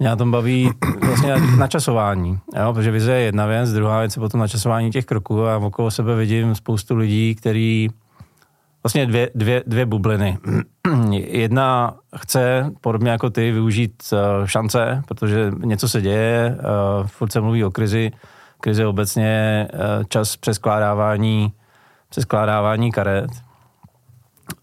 Mě 0.02 0.08
na 0.08 0.16
tom 0.16 0.30
baví 0.30 0.70
vlastně 1.06 1.34
načasování, 1.58 2.38
jo? 2.56 2.72
protože 2.72 2.90
vize 2.90 3.12
je 3.12 3.20
jedna 3.20 3.46
věc, 3.46 3.72
druhá 3.72 4.00
věc 4.00 4.16
je 4.16 4.20
potom 4.20 4.40
načasování 4.40 4.90
těch 4.90 5.04
kroků 5.04 5.46
a 5.46 5.56
okolo 5.56 5.90
sebe 5.90 6.16
vidím 6.16 6.54
spoustu 6.54 6.96
lidí, 6.96 7.34
který 7.34 7.88
vlastně 8.82 9.06
dvě, 9.06 9.30
dvě, 9.34 9.62
dvě 9.66 9.86
bubliny. 9.86 10.38
Jedna 11.10 11.94
chce, 12.16 12.70
podobně 12.80 13.10
jako 13.10 13.30
ty, 13.30 13.52
využít 13.52 14.02
uh, 14.12 14.46
šance, 14.46 15.02
protože 15.08 15.52
něco 15.64 15.88
se 15.88 16.00
děje, 16.00 16.56
uh, 16.58 17.06
furt 17.06 17.32
se 17.32 17.40
mluví 17.40 17.64
o 17.64 17.70
krizi, 17.70 18.10
krize 18.60 18.86
obecně 18.86 19.68
eh, 19.72 20.04
čas 20.08 20.36
přeskládávání, 20.36 21.52
přeskládávání 22.08 22.92
karet. 22.92 23.30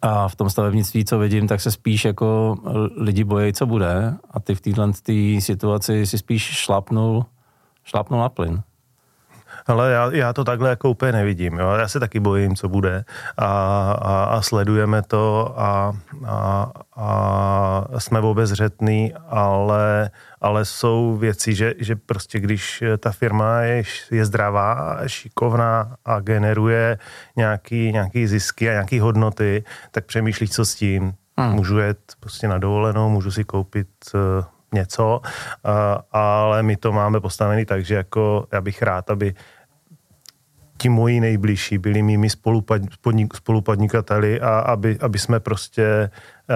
A 0.02 0.28
v 0.28 0.36
tom 0.36 0.50
stavebnictví, 0.50 1.06
co 1.06 1.20
vidím, 1.20 1.48
tak 1.48 1.62
se 1.62 1.72
spíš 1.72 2.06
jako 2.06 2.58
lidi 2.96 3.24
bojí, 3.24 3.54
co 3.54 3.66
bude. 3.66 4.14
A 4.32 4.40
ty 4.40 4.56
v 4.56 4.62
této 4.62 4.94
situaci 5.40 6.08
si 6.08 6.18
spíš 6.18 6.44
šlapnul, 6.44 7.26
šlapnul 7.84 8.20
na 8.20 8.30
plyn. 8.30 8.62
Ale 9.70 9.92
já, 9.92 10.10
já 10.14 10.34
to 10.34 10.44
takhle 10.44 10.70
jako 10.70 10.90
úplně 10.90 11.12
nevidím. 11.12 11.60
Jo. 11.60 11.70
Já 11.72 11.88
se 11.88 12.00
taky 12.00 12.20
bojím, 12.20 12.56
co 12.56 12.70
bude 12.70 13.06
a, 13.38 13.46
a, 13.92 14.24
a 14.24 14.42
sledujeme 14.42 15.02
to 15.02 15.54
a, 15.58 15.94
a, 16.26 16.72
a 16.96 18.00
jsme 18.00 18.20
obezřetný, 18.20 19.14
ale, 19.28 20.10
ale 20.42 20.66
jsou 20.66 21.18
věci, 21.18 21.56
že, 21.56 21.74
že 21.80 21.96
prostě 21.96 22.40
když 22.40 22.84
ta 22.98 23.12
firma 23.12 23.60
je, 23.62 23.84
je 24.12 24.26
zdravá, 24.26 24.98
šikovná 25.08 25.96
a 26.06 26.20
generuje 26.20 26.98
nějaký, 27.36 27.92
nějaký 27.92 28.28
zisky 28.28 28.70
a 28.70 28.72
nějaký 28.72 29.00
hodnoty, 29.00 29.64
tak 29.92 30.06
přemýšlí, 30.06 30.48
co 30.48 30.66
s 30.66 30.76
tím. 30.76 31.14
Hmm. 31.38 31.54
Můžu 31.54 31.80
jet 31.80 32.00
prostě 32.20 32.48
na 32.48 32.58
dovolenou, 32.58 33.10
můžu 33.10 33.32
si 33.32 33.44
koupit 33.44 33.88
uh, 34.14 34.20
něco, 34.74 35.22
uh, 35.22 35.72
ale 36.12 36.64
my 36.64 36.76
to 36.76 36.92
máme 36.92 37.20
postavený 37.20 37.66
tak, 37.66 37.86
že 37.86 37.96
jako 37.96 38.48
já 38.52 38.62
bych 38.62 38.82
rád, 38.82 39.10
aby 39.10 39.34
ti 40.80 40.90
moji 40.90 41.20
nejbližší 41.20 41.78
byli 41.78 42.02
mými 42.02 42.30
spolupadnikateli 43.34 44.42
a 44.42 44.60
aby, 44.60 45.00
aby 45.00 45.20
jsme 45.20 45.40
prostě, 45.40 46.10
uh, 46.50 46.56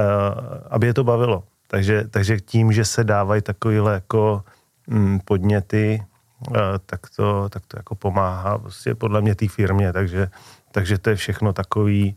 aby 0.70 0.88
je 0.88 0.94
to 0.94 1.04
bavilo. 1.04 1.44
Takže, 1.68 2.04
takže 2.10 2.40
tím, 2.40 2.72
že 2.72 2.86
se 2.86 3.04
dávají 3.04 3.42
takovéhle 3.42 3.94
jako 3.94 4.44
mm, 4.88 5.20
podněty, 5.20 6.04
uh, 6.50 6.56
tak, 6.86 7.00
to, 7.16 7.50
tak 7.50 7.64
to 7.68 7.78
jako 7.78 7.96
pomáhá 7.96 8.58
prostě 8.58 8.96
podle 8.96 9.22
mě 9.22 9.36
té 9.36 9.48
firmě, 9.48 9.94
takže, 9.94 10.30
takže 10.72 10.98
to 10.98 11.10
je 11.10 11.16
všechno 11.16 11.54
takový 11.54 12.16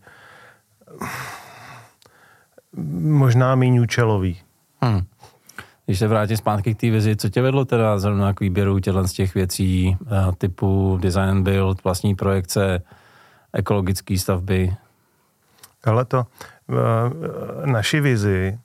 možná 3.03 3.55
méně 3.55 3.81
účelový. 3.81 4.41
Hmm. 4.83 5.01
Když 5.87 5.99
se 5.99 6.09
vrátím 6.09 6.37
zpátky 6.37 6.75
k 6.75 6.81
té 6.81 6.91
vizi, 6.91 7.17
co 7.17 7.29
tě 7.29 7.43
vedlo 7.43 7.65
teda 7.65 7.99
zrovna 7.99 8.33
k 8.33 8.41
výběru 8.41 8.79
těchto 8.79 9.09
z 9.09 9.13
těch 9.13 9.35
věcí 9.35 9.97
eh, 10.07 10.33
typu 10.39 10.99
design 11.03 11.29
and 11.29 11.45
build, 11.45 11.85
vlastní 11.85 12.15
projekce, 12.15 12.83
ekologické 13.53 14.19
stavby? 14.19 14.75
Ale 15.85 16.05
to, 16.05 16.27
naši 17.65 18.01
vizi 18.01 18.59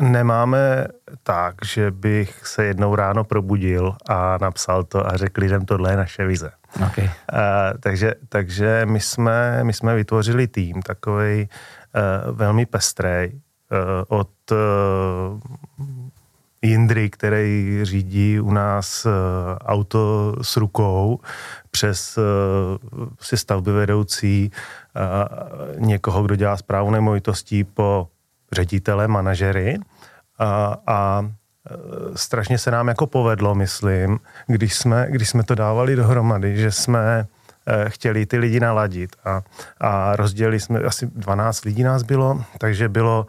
nemáme 0.00 0.86
tak, 1.22 1.54
že 1.64 1.90
bych 1.90 2.46
se 2.46 2.64
jednou 2.64 2.94
ráno 2.94 3.24
probudil 3.24 3.96
a 4.08 4.38
napsal 4.40 4.84
to 4.84 5.06
a 5.06 5.16
řekl 5.16 5.40
lidem, 5.40 5.64
tohle 5.64 5.92
je 5.92 5.96
naše 5.96 6.26
vize. 6.26 6.50
Okay. 6.86 7.04
Uh, 7.04 7.10
takže, 7.80 8.14
takže 8.28 8.82
my 8.84 9.00
jsme, 9.00 9.64
my 9.64 9.72
jsme 9.72 9.94
vytvořili 9.94 10.46
tým 10.46 10.82
takový 10.82 11.48
uh, 12.28 12.36
velmi 12.36 12.66
pestrej 12.66 13.40
uh, 13.70 14.18
od 14.18 14.28
Jindry, 16.62 17.10
který 17.10 17.80
řídí 17.82 18.40
u 18.40 18.50
nás 18.50 19.06
uh, 19.06 19.12
auto 19.60 20.34
s 20.42 20.56
rukou, 20.56 21.20
přes 21.70 22.18
uh, 22.18 23.08
si 23.20 23.36
stavby 23.36 23.72
vedoucí, 23.72 24.50
někoho, 25.78 26.22
kdo 26.22 26.36
dělá 26.36 26.56
zprávu 26.56 26.90
nemovitostí 26.90 27.64
po 27.64 28.08
ředitele, 28.52 29.08
manažery. 29.08 29.78
A, 30.38 30.76
a 30.86 31.30
strašně 32.14 32.58
se 32.58 32.70
nám 32.70 32.88
jako 32.88 33.06
povedlo, 33.06 33.54
myslím, 33.54 34.20
když 34.46 34.74
jsme, 34.74 35.06
když 35.10 35.28
jsme 35.28 35.42
to 35.42 35.54
dávali 35.54 35.96
dohromady, 35.96 36.56
že 36.56 36.72
jsme 36.72 37.26
chtěli 37.88 38.26
ty 38.26 38.38
lidi 38.38 38.60
naladit. 38.60 39.16
A, 39.24 39.42
a 39.80 40.16
rozdělili 40.16 40.60
jsme, 40.60 40.80
asi 40.80 41.06
12 41.06 41.64
lidí 41.64 41.82
nás 41.82 42.02
bylo, 42.02 42.44
takže 42.58 42.88
bylo, 42.88 43.26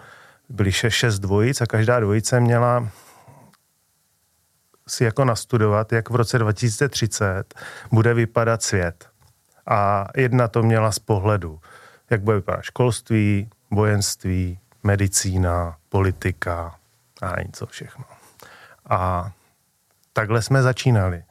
byly 0.50 0.72
6, 0.72 0.94
6 0.94 1.20
dvojic 1.20 1.62
a 1.62 1.65
každá 1.65 2.00
dvojice 2.00 2.39
měla 2.39 2.89
si 4.88 5.03
jako 5.03 5.25
nastudovat, 5.25 5.91
jak 5.91 6.10
v 6.10 6.15
roce 6.15 6.39
2030 6.39 7.53
bude 7.91 8.13
vypadat 8.13 8.63
svět. 8.63 9.10
A 9.68 10.08
jedna 10.15 10.48
to 10.48 10.63
měla 10.63 10.91
z 10.91 11.00
pohledu, 11.00 11.60
jak 12.10 12.22
bude 12.22 12.38
vypadat 12.38 12.62
školství, 12.62 13.50
vojenství, 13.72 14.60
medicína, 14.84 15.77
politika 15.89 16.75
a 17.22 17.41
něco 17.41 17.65
všechno. 17.65 18.06
A 18.89 19.32
takhle 20.13 20.41
jsme 20.41 20.62
začínali. 20.62 21.24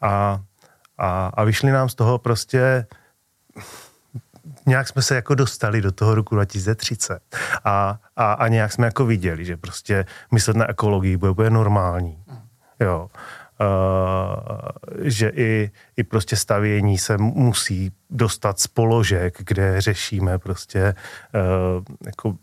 A, 0.00 0.40
a, 0.98 1.26
a 1.34 1.44
vyšli 1.44 1.70
nám 1.70 1.88
z 1.88 1.94
toho 1.94 2.18
prostě 2.18 2.86
nějak 4.66 4.88
jsme 4.88 5.02
se 5.02 5.14
jako 5.14 5.34
dostali 5.34 5.80
do 5.80 5.92
toho 5.92 6.14
roku 6.14 6.34
2030 6.34 7.20
a, 7.64 7.98
a, 8.16 8.32
a 8.32 8.48
nějak 8.48 8.72
jsme 8.72 8.86
jako 8.86 9.06
viděli, 9.06 9.44
že 9.44 9.56
prostě 9.56 10.06
myslet 10.32 10.56
na 10.56 10.70
ekologii 10.70 11.16
bude, 11.16 11.32
bude 11.32 11.50
normální. 11.50 12.24
Jo. 12.80 13.10
že 15.02 15.28
i, 15.34 15.70
i 15.96 16.04
prostě 16.04 16.36
stavění 16.36 16.98
se 16.98 17.18
musí 17.18 17.92
dostat 18.10 18.60
z 18.60 18.66
položek, 18.66 19.36
kde 19.38 19.80
řešíme 19.80 20.38
prostě 20.38 20.94
jako 22.06 22.36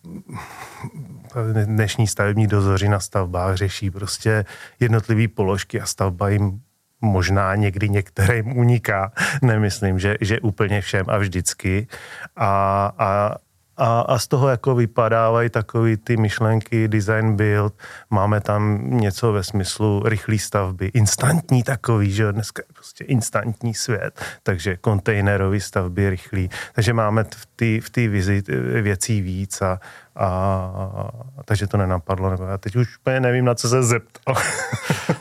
dnešní 1.66 2.08
stavební 2.08 2.48
dozoři 2.48 2.90
na 2.90 3.00
stavbách 3.00 3.56
řeší 3.56 3.92
prostě 3.92 4.46
jednotlivé 4.80 5.28
položky 5.28 5.82
a 5.82 5.86
stavba 5.86 6.30
jim 6.30 6.62
možná 7.02 7.56
někdy 7.56 7.90
některým 7.90 8.58
uniká, 8.58 9.12
nemyslím, 9.42 10.00
že, 10.00 10.18
že 10.22 10.40
úplně 10.40 10.82
všem 10.82 11.06
a 11.10 11.18
vždycky. 11.18 11.88
A, 12.36 12.94
a, 12.98 13.36
a, 13.78 14.02
a 14.02 14.20
z 14.20 14.28
toho 14.28 14.48
jako 14.48 14.76
vypadávají 14.76 15.50
takový 15.50 15.98
ty 15.98 16.18
myšlenky 16.18 16.88
design 16.88 17.36
build, 17.36 17.74
máme 18.10 18.42
tam 18.42 18.80
něco 18.90 19.34
ve 19.34 19.44
smyslu 19.44 20.04
rychlé 20.06 20.38
stavby, 20.38 20.92
instantní 20.94 21.64
takový, 21.64 22.12
že 22.12 22.32
dneska 22.32 22.64
je 22.70 22.74
prostě 22.74 23.04
instantní 23.04 23.74
svět, 23.74 24.22
takže 24.44 24.78
kontejnerové 24.78 25.60
stavby 25.60 26.10
rychlý, 26.10 26.50
takže 26.74 26.94
máme 26.94 27.24
v 27.24 27.46
té 27.56 27.82
v 27.82 27.90
tý 27.90 28.08
vizi 28.08 28.44
věcí 28.82 29.22
víc 29.22 29.62
a, 29.62 29.80
a, 30.16 30.26
a, 30.26 31.10
takže 31.46 31.68
to 31.68 31.78
nenapadlo, 31.78 32.30
nebo 32.30 32.44
já 32.44 32.58
teď 32.58 32.76
už 32.76 32.98
úplně 32.98 33.20
nevím, 33.20 33.46
na 33.46 33.56
co 33.56 33.70
se 33.70 33.84
zeptal. 33.84 34.36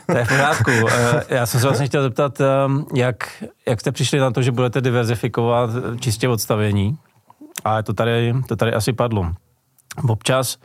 To 0.05 0.17
je 0.17 0.25
v 0.25 0.27
pořádku. 0.27 0.71
Eh, 0.97 1.23
já 1.29 1.45
jsem 1.45 1.59
se 1.59 1.67
vlastně 1.67 1.87
chtěl 1.87 2.03
zeptat, 2.03 2.41
ehm, 2.41 2.85
jak, 2.95 3.43
jak 3.67 3.79
jste 3.79 3.91
přišli 3.91 4.19
na 4.19 4.31
to, 4.31 4.41
že 4.41 4.51
budete 4.51 4.81
diverzifikovat 4.81 5.69
čistě 5.99 6.29
odstavění? 6.29 6.97
Ale 7.63 7.83
to 7.83 7.93
tady, 7.93 8.33
to 8.47 8.55
tady 8.55 8.73
asi 8.73 8.93
padlo. 8.93 9.31
Občas, 10.09 10.57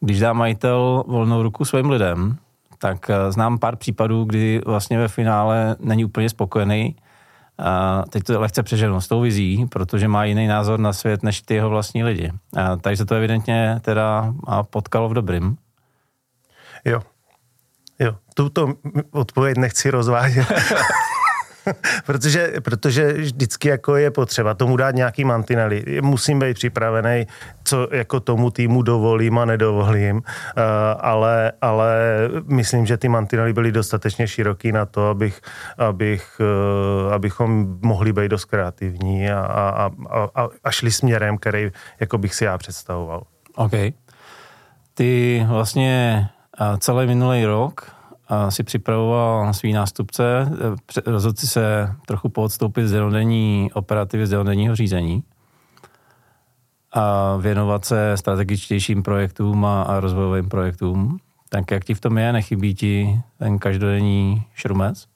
když 0.00 0.20
dá 0.20 0.32
majitel 0.32 1.04
volnou 1.06 1.42
ruku 1.42 1.64
svým 1.64 1.90
lidem, 1.90 2.36
tak 2.78 3.10
eh, 3.10 3.32
znám 3.32 3.58
pár 3.58 3.76
případů, 3.76 4.24
kdy 4.24 4.60
vlastně 4.66 4.98
ve 4.98 5.08
finále 5.08 5.76
není 5.80 6.04
úplně 6.04 6.30
spokojený. 6.30 6.96
A 7.58 8.02
teď 8.10 8.22
to 8.22 8.40
lehce 8.40 8.62
přeženu 8.62 9.00
s 9.00 9.08
tou 9.08 9.20
vizí, 9.20 9.66
protože 9.66 10.08
má 10.08 10.24
jiný 10.24 10.46
názor 10.46 10.80
na 10.80 10.92
svět 10.92 11.22
než 11.22 11.42
ty 11.42 11.54
jeho 11.54 11.70
vlastní 11.70 12.04
lidi. 12.04 12.32
A 12.56 12.76
takže 12.76 12.96
se 12.96 13.04
to 13.04 13.14
evidentně 13.14 13.78
teda 13.80 14.34
potkalo 14.70 15.08
v 15.08 15.14
dobrým. 15.14 15.56
Jo. 16.84 17.00
Jo, 17.98 18.16
tuto 18.34 18.74
odpověď 19.10 19.56
nechci 19.56 19.90
rozvádět. 19.90 20.46
protože, 22.06 22.52
protože 22.62 23.12
vždycky 23.12 23.68
jako 23.68 23.96
je 23.96 24.10
potřeba 24.10 24.54
tomu 24.54 24.76
dát 24.76 24.94
nějaký 24.94 25.24
mantinely. 25.24 26.00
Musím 26.02 26.38
být 26.38 26.54
připravený, 26.54 27.26
co 27.64 27.88
jako 27.92 28.20
tomu 28.20 28.50
týmu 28.50 28.82
dovolím 28.82 29.38
a 29.38 29.44
nedovolím, 29.44 30.16
uh, 30.16 30.22
ale, 31.00 31.52
ale 31.60 31.94
myslím, 32.46 32.86
že 32.86 32.96
ty 32.96 33.08
mantinely 33.08 33.52
byly 33.52 33.72
dostatečně 33.72 34.28
široký 34.28 34.72
na 34.72 34.86
to, 34.86 35.08
abych, 35.08 35.40
abych, 35.78 36.40
uh, 37.06 37.14
abychom 37.14 37.78
mohli 37.82 38.12
být 38.12 38.28
dost 38.28 38.44
kreativní 38.44 39.30
a, 39.30 39.40
a, 39.40 39.90
a, 40.34 40.48
a 40.64 40.70
šli 40.70 40.90
směrem, 40.90 41.38
který 41.38 41.70
jako 42.00 42.18
bych 42.18 42.34
si 42.34 42.44
já 42.44 42.58
představoval. 42.58 43.22
OK. 43.56 43.72
Ty 44.94 45.44
vlastně 45.48 46.28
celý 46.78 47.06
minulý 47.06 47.44
rok 47.44 47.99
si 48.48 48.62
připravoval 48.62 49.54
svý 49.54 49.72
nástupce, 49.72 50.50
rozhodl 51.06 51.36
se 51.36 51.94
trochu 52.06 52.28
poodstoupit 52.28 52.88
z 52.88 52.92
denodenní 52.92 53.70
operativy, 53.74 54.26
z 54.26 54.30
denodenního 54.30 54.76
řízení 54.76 55.22
a 56.92 57.36
věnovat 57.36 57.84
se 57.84 58.16
strategičtějším 58.16 59.02
projektům 59.02 59.64
a, 59.64 59.82
a 59.82 60.00
rozvojovým 60.00 60.48
projektům. 60.48 61.18
Tak 61.48 61.70
jak 61.70 61.84
ti 61.84 61.94
v 61.94 62.00
tom 62.00 62.18
je? 62.18 62.32
Nechybí 62.32 62.74
ti 62.74 63.20
ten 63.38 63.58
každodenní 63.58 64.42
šrumec? 64.54 65.06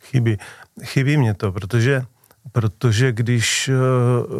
Chybí. 0.00 0.36
Chybí 0.82 1.16
mě 1.16 1.34
to, 1.34 1.52
protože 1.52 2.02
Protože 2.52 3.12
když 3.12 3.68
eh, 3.68 3.74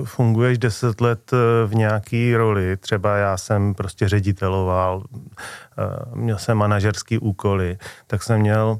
funguješ 0.05 0.59
deset 0.59 1.01
let 1.01 1.33
eh, 1.33 1.67
v 1.67 1.75
nějaký 1.75 2.37
roli, 2.37 2.77
třeba 2.77 3.17
já 3.17 3.37
jsem 3.37 3.75
prostě 3.75 4.09
řediteloval, 4.09 5.03
eh, 5.13 5.85
měl 6.15 6.39
jsem 6.39 6.59
manažerský 6.59 7.19
úkoly, 7.19 7.79
tak 8.07 8.23
jsem 8.23 8.41
měl 8.41 8.79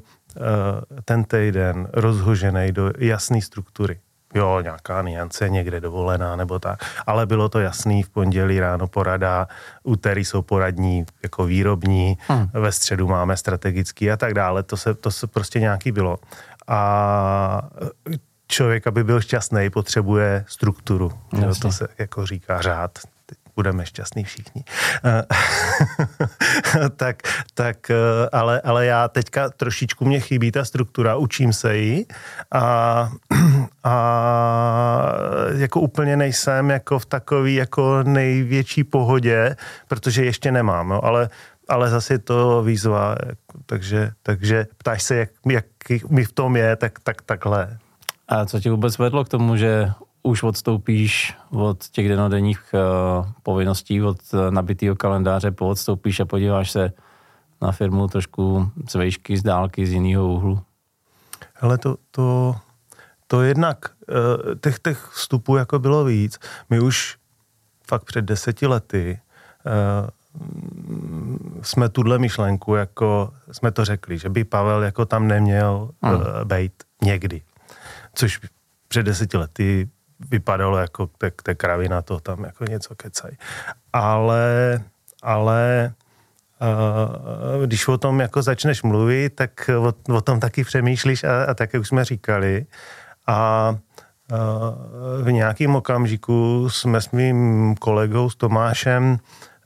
ten 1.05 1.23
týden 1.23 1.87
rozhožený 1.93 2.71
do 2.71 2.91
jasné 2.97 3.41
struktury. 3.41 3.99
Jo, 4.33 4.59
nějaká 4.63 5.01
niance, 5.01 5.49
někde 5.49 5.81
dovolená 5.81 6.35
nebo 6.35 6.59
tak. 6.59 6.79
Ale 7.07 7.25
bylo 7.25 7.49
to 7.49 7.59
jasný, 7.59 8.03
v 8.03 8.09
pondělí 8.09 8.59
ráno 8.59 8.87
porada, 8.87 9.47
úterý 9.83 10.25
jsou 10.25 10.41
poradní 10.41 11.05
jako 11.23 11.45
výrobní, 11.45 12.17
hmm. 12.27 12.49
ve 12.53 12.71
středu 12.71 13.07
máme 13.07 13.37
strategický 13.37 14.11
a 14.11 14.17
tak 14.17 14.33
dále. 14.33 14.63
To 14.63 14.77
se, 14.77 14.93
to 14.93 15.11
se 15.11 15.27
prostě 15.27 15.59
nějaký 15.59 15.91
bylo. 15.91 16.17
A 16.67 17.69
člověk, 18.49 18.87
aby 18.87 19.03
byl 19.03 19.21
šťastný, 19.21 19.69
potřebuje 19.69 20.45
strukturu. 20.47 21.11
Jo, 21.33 21.55
to 21.61 21.71
se 21.71 21.87
jako 21.97 22.25
říká 22.25 22.61
řád. 22.61 22.99
Budeme 23.55 23.85
šťastní 23.85 24.23
všichni. 24.23 24.63
tak, 26.95 27.21
tak 27.53 27.91
ale, 28.31 28.61
ale 28.61 28.85
já 28.85 29.07
teďka 29.07 29.49
trošičku 29.49 30.05
mě 30.05 30.19
chybí 30.19 30.51
ta 30.51 30.65
struktura, 30.65 31.15
učím 31.15 31.53
se 31.53 31.77
ji 31.77 32.05
a, 32.51 33.09
a 33.83 33.93
jako 35.57 35.79
úplně 35.79 36.17
nejsem 36.17 36.69
jako 36.69 36.99
v 36.99 37.05
takový 37.05 37.55
jako 37.55 38.03
největší 38.03 38.83
pohodě, 38.83 39.55
protože 39.87 40.25
ještě 40.25 40.51
nemám, 40.51 40.91
jo, 40.91 40.99
ale 41.03 41.29
ale 41.69 41.89
zase 41.89 42.13
je 42.13 42.19
to 42.19 42.63
výzva, 42.63 43.15
takže, 43.65 44.11
takže 44.23 44.67
ptáš 44.77 45.03
se, 45.03 45.15
jak, 45.15 45.29
jak 45.45 45.69
mi 46.09 46.25
v 46.25 46.31
tom 46.31 46.55
je, 46.55 46.75
tak, 46.75 46.99
tak 46.99 47.21
takhle. 47.21 47.77
A 48.29 48.45
co 48.45 48.59
ti 48.59 48.69
vůbec 48.69 48.97
vedlo 48.97 49.25
k 49.25 49.29
tomu, 49.29 49.55
že 49.55 49.91
už 50.23 50.43
odstoupíš 50.43 51.37
od 51.51 51.87
těch 51.87 52.07
denodenních 52.09 52.73
uh, 52.73 53.25
povinností, 53.43 54.01
od 54.01 54.17
uh, 54.33 54.51
nabitého 54.51 54.95
kalendáře, 54.95 55.51
poodstoupíš 55.51 56.19
a 56.19 56.25
podíváš 56.25 56.71
se 56.71 56.93
na 57.61 57.71
firmu 57.71 58.07
trošku 58.07 58.71
z 58.89 58.95
vejšky, 58.95 59.37
z 59.37 59.43
dálky, 59.43 59.87
z 59.87 59.91
jiného 59.91 60.27
úhlu? 60.27 60.61
Ale 61.61 61.77
to, 61.77 61.97
to, 62.11 62.55
to 63.27 63.41
jednak, 63.41 63.77
uh, 64.09 64.55
těch, 64.61 64.79
těch 64.79 65.09
vstupů 65.13 65.55
jako 65.55 65.79
bylo 65.79 66.03
víc. 66.03 66.39
My 66.69 66.79
už 66.79 67.17
fakt 67.87 68.03
před 68.03 68.21
deseti 68.21 68.67
lety 68.67 69.19
uh, 69.65 70.41
jsme 71.61 71.89
tuhle 71.89 72.19
myšlenku, 72.19 72.75
jako 72.75 73.33
jsme 73.51 73.71
to 73.71 73.85
řekli, 73.85 74.17
že 74.17 74.29
by 74.29 74.43
Pavel 74.43 74.83
jako 74.83 75.05
tam 75.05 75.27
neměl 75.27 75.89
hmm. 76.01 76.15
uh, 76.15 76.21
být 76.43 76.73
někdy 77.03 77.41
což 78.13 78.39
před 78.87 79.03
deseti 79.03 79.37
lety 79.37 79.89
vypadalo 80.29 80.77
jako 80.77 81.09
tak, 81.17 81.33
tak 81.43 81.57
kravina 81.57 82.01
to 82.01 82.19
tam 82.19 82.43
jako 82.43 82.65
něco 82.65 82.95
kecaj. 82.95 83.31
Ale, 83.93 84.79
ale 85.23 85.93
uh, 86.61 87.65
když 87.65 87.87
o 87.87 87.97
tom 87.97 88.19
jako 88.19 88.41
začneš 88.41 88.83
mluvit, 88.83 89.35
tak 89.35 89.69
o, 89.77 90.15
o 90.15 90.21
tom 90.21 90.39
taky 90.39 90.63
přemýšlíš 90.63 91.23
a, 91.23 91.43
a 91.43 91.53
tak, 91.53 91.73
jak 91.73 91.81
už 91.81 91.87
jsme 91.87 92.05
říkali. 92.05 92.65
A 93.27 93.69
uh, 94.31 94.37
v 95.23 95.31
nějakém 95.31 95.75
okamžiku 95.75 96.69
jsme 96.69 97.01
s 97.01 97.11
mým 97.11 97.75
kolegou, 97.75 98.29
s 98.29 98.35
Tomášem, 98.35 99.17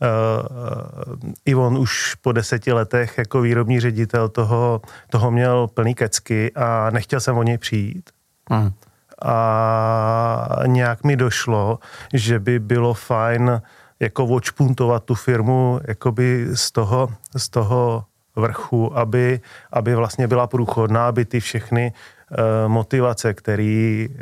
Uh, 0.02 1.16
i 1.46 1.56
on 1.56 1.78
už 1.78 2.16
po 2.16 2.32
deseti 2.32 2.74
letech 2.74 3.18
jako 3.18 3.42
výrobní 3.42 3.80
ředitel 3.80 4.30
toho, 4.30 4.82
toho 5.10 5.32
měl 5.32 5.68
plný 5.68 5.96
kecky 5.96 6.52
a 6.56 6.90
nechtěl 6.90 7.20
jsem 7.20 7.38
o 7.38 7.44
něj 7.44 7.58
přijít. 7.58 8.10
Hmm. 8.50 8.72
A 9.26 10.60
nějak 10.66 11.04
mi 11.04 11.16
došlo, 11.16 11.80
že 12.14 12.40
by 12.40 12.60
bylo 12.60 12.94
fajn 12.94 13.62
jako 14.00 14.26
očpuntovat 14.26 15.04
tu 15.04 15.16
firmu 15.16 15.80
jakoby 15.88 16.48
z 16.54 16.72
toho, 16.72 17.10
z 17.38 17.50
toho 17.50 18.06
vrchu, 18.36 18.98
aby, 18.98 19.42
aby 19.72 19.96
vlastně 19.96 20.28
byla 20.28 20.48
průchodná, 20.48 21.08
aby 21.08 21.26
ty 21.26 21.40
všechny 21.40 21.94
uh, 21.94 22.38
motivace, 22.72 23.34
který, 23.34 24.10
uh, 24.10 24.16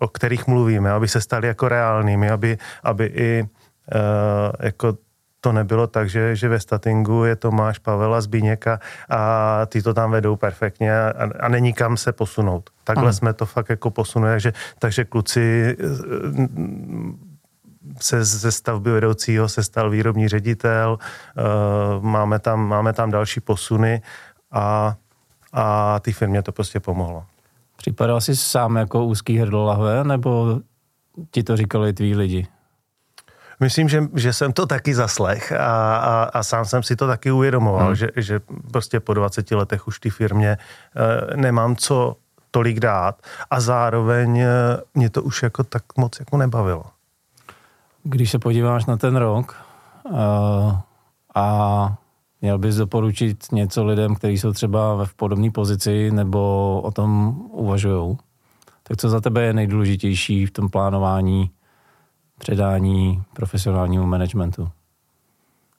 o 0.00 0.08
kterých 0.08 0.46
mluvíme, 0.46 0.90
aby 0.90 1.08
se 1.08 1.20
staly 1.20 1.48
jako 1.48 1.68
reálnými, 1.68 2.30
aby, 2.30 2.58
aby 2.82 3.04
i 3.06 3.42
uh, 3.42 3.48
jako 4.60 4.96
to 5.40 5.52
nebylo 5.52 5.86
tak, 5.86 6.08
že, 6.08 6.36
že 6.36 6.48
ve 6.48 6.60
statingu 6.60 7.24
je 7.24 7.36
Tomáš, 7.36 7.78
Pavel 7.78 8.14
a 8.14 8.20
Zbíněk 8.20 8.66
a, 8.66 8.78
a 9.10 9.66
ty 9.66 9.82
to 9.82 9.94
tam 9.94 10.10
vedou 10.10 10.36
perfektně 10.36 11.00
a, 11.00 11.28
a 11.40 11.48
není 11.48 11.72
kam 11.72 11.96
se 11.96 12.12
posunout. 12.12 12.70
Takhle 12.84 13.04
Aha. 13.04 13.12
jsme 13.12 13.32
to 13.32 13.46
fakt 13.46 13.70
jako 13.70 13.90
posunuli, 13.90 14.32
takže, 14.32 14.52
takže 14.78 15.04
kluci 15.04 15.76
eh, 15.80 15.84
se 18.00 18.24
ze 18.24 18.52
stavby 18.52 18.90
vedoucího 18.90 19.48
se 19.48 19.62
stal 19.62 19.90
výrobní 19.90 20.28
ředitel, 20.28 20.98
uh, 20.98 22.04
máme, 22.04 22.38
tam, 22.38 22.68
máme 22.68 22.92
tam 22.92 23.10
další 23.10 23.40
posuny 23.40 24.02
a, 24.52 24.96
a 25.52 26.00
ty 26.00 26.12
firmě 26.12 26.42
to 26.42 26.52
prostě 26.52 26.80
pomohlo. 26.80 27.24
Připadal 27.76 28.20
jsi 28.20 28.36
sám 28.36 28.76
jako 28.76 29.04
úzký 29.04 29.38
hrdlo 29.38 29.64
lahve, 29.64 30.04
nebo 30.04 30.60
ti 31.30 31.42
to 31.42 31.56
říkali 31.56 31.92
tví 31.92 32.14
lidi? 32.14 32.46
Myslím, 33.60 33.88
že, 33.88 34.02
že 34.14 34.32
jsem 34.32 34.52
to 34.52 34.66
taky 34.66 34.94
zaslech 34.94 35.52
a, 35.52 35.96
a, 35.96 36.24
a 36.24 36.42
sám 36.42 36.64
jsem 36.64 36.82
si 36.82 36.96
to 36.96 37.06
taky 37.06 37.30
uvědomoval, 37.30 37.86
hmm. 37.86 37.94
že, 37.94 38.08
že 38.16 38.40
prostě 38.72 39.00
po 39.00 39.14
20 39.14 39.50
letech 39.50 39.88
už 39.88 40.00
ty 40.00 40.10
firmě 40.10 40.50
e, 40.50 41.36
nemám 41.36 41.76
co 41.76 42.16
tolik 42.54 42.80
dát 42.80 43.22
a 43.50 43.60
zároveň 43.60 44.38
e, 44.38 44.48
mě 44.94 45.10
to 45.10 45.22
už 45.22 45.42
jako 45.42 45.64
tak 45.64 45.82
moc 45.98 46.20
jako 46.20 46.36
nebavilo. 46.36 46.84
Když 48.02 48.30
se 48.30 48.38
podíváš 48.38 48.86
na 48.86 48.96
ten 48.96 49.16
rok 49.16 49.56
uh, 50.10 50.78
a 51.34 51.96
měl 52.40 52.58
bys 52.58 52.76
doporučit 52.76 53.52
něco 53.52 53.84
lidem, 53.84 54.14
kteří 54.14 54.38
jsou 54.38 54.52
třeba 54.52 55.04
v 55.04 55.14
podobné 55.14 55.50
pozici 55.50 56.10
nebo 56.10 56.80
o 56.84 56.90
tom 56.90 57.40
uvažují, 57.50 58.18
tak 58.82 58.96
co 58.96 59.08
za 59.08 59.20
tebe 59.20 59.42
je 59.42 59.52
nejdůležitější 59.52 60.46
v 60.46 60.50
tom 60.50 60.68
plánování 60.68 61.50
předání 62.38 63.22
profesionálnímu 63.32 64.06
managementu? 64.06 64.68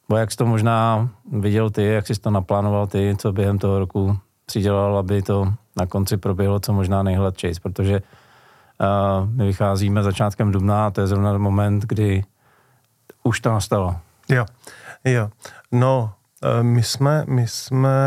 Bo 0.09 0.17
jak 0.17 0.31
jsi 0.31 0.37
to 0.37 0.45
možná 0.45 1.09
viděl 1.31 1.69
ty, 1.69 1.83
jak 1.83 2.07
jsi 2.07 2.19
to 2.19 2.31
naplánoval 2.31 2.87
ty, 2.87 3.15
co 3.17 3.31
během 3.31 3.59
toho 3.59 3.79
roku 3.79 4.17
přidělal, 4.45 4.97
aby 4.97 5.21
to 5.21 5.53
na 5.75 5.85
konci 5.85 6.17
proběhlo 6.17 6.59
co 6.59 6.73
možná 6.73 7.03
nejhladčejc, 7.03 7.59
protože 7.59 8.01
uh, 8.01 9.29
my 9.29 9.45
vycházíme 9.45 10.03
začátkem 10.03 10.51
dubna 10.51 10.87
a 10.87 10.91
to 10.91 11.01
je 11.01 11.07
zrovna 11.07 11.37
moment, 11.37 11.85
kdy 11.85 12.23
už 13.23 13.39
to 13.39 13.49
nastalo. 13.49 13.95
Jo, 14.29 14.45
jo. 15.03 15.29
No, 15.71 16.13
eh, 16.43 16.63
my 16.63 16.83
jsme, 16.83 17.23
my 17.27 17.47
jsme, 17.47 17.97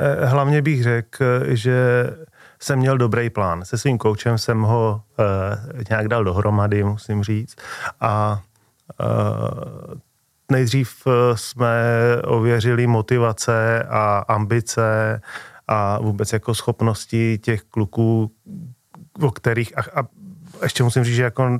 eh, 0.00 0.26
hlavně 0.26 0.62
bych 0.62 0.82
řekl, 0.82 1.24
že 1.46 2.06
jsem 2.60 2.78
měl 2.78 2.98
dobrý 2.98 3.30
plán. 3.30 3.64
Se 3.64 3.78
svým 3.78 3.98
koučem 3.98 4.38
jsem 4.38 4.62
ho 4.62 5.02
uh, 5.18 5.82
nějak 5.90 6.08
dal 6.08 6.24
dohromady, 6.24 6.84
musím 6.84 7.22
říct. 7.22 7.56
A 8.00 8.40
uh, 9.00 9.94
nejdřív 10.50 11.06
jsme 11.34 11.82
ověřili 12.24 12.86
motivace 12.86 13.82
a 13.90 14.24
ambice 14.28 15.20
a 15.66 15.98
vůbec 15.98 16.32
jako 16.32 16.54
schopnosti 16.54 17.38
těch 17.38 17.62
kluků, 17.62 18.32
o 19.20 19.30
kterých, 19.30 19.78
a, 19.78 20.00
a 20.00 20.06
ještě 20.62 20.82
musím 20.82 21.04
říct, 21.04 21.14
že 21.14 21.22
jako 21.22 21.58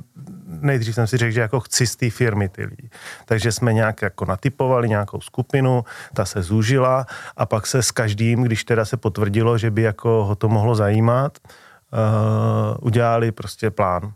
nejdřív 0.61 0.95
jsem 0.95 1.07
si 1.07 1.17
řekl, 1.17 1.31
že 1.31 1.41
jako 1.41 1.59
chci 1.59 1.87
z 1.87 1.95
té 1.95 2.09
firmy 2.09 2.49
ty 2.49 2.65
lidi. 2.65 2.89
Takže 3.25 3.51
jsme 3.51 3.73
nějak 3.73 4.01
jako 4.01 4.25
natypovali 4.25 4.89
nějakou 4.89 5.21
skupinu, 5.21 5.83
ta 6.13 6.25
se 6.25 6.41
zúžila 6.41 7.05
a 7.37 7.45
pak 7.45 7.67
se 7.67 7.83
s 7.83 7.91
každým, 7.91 8.43
když 8.43 8.63
teda 8.63 8.85
se 8.85 8.97
potvrdilo, 8.97 9.57
že 9.57 9.71
by 9.71 9.81
jako 9.81 10.25
ho 10.25 10.35
to 10.35 10.49
mohlo 10.49 10.75
zajímat, 10.75 11.37
uh, 11.37 12.77
udělali 12.81 13.31
prostě 13.31 13.71
plán. 13.71 14.13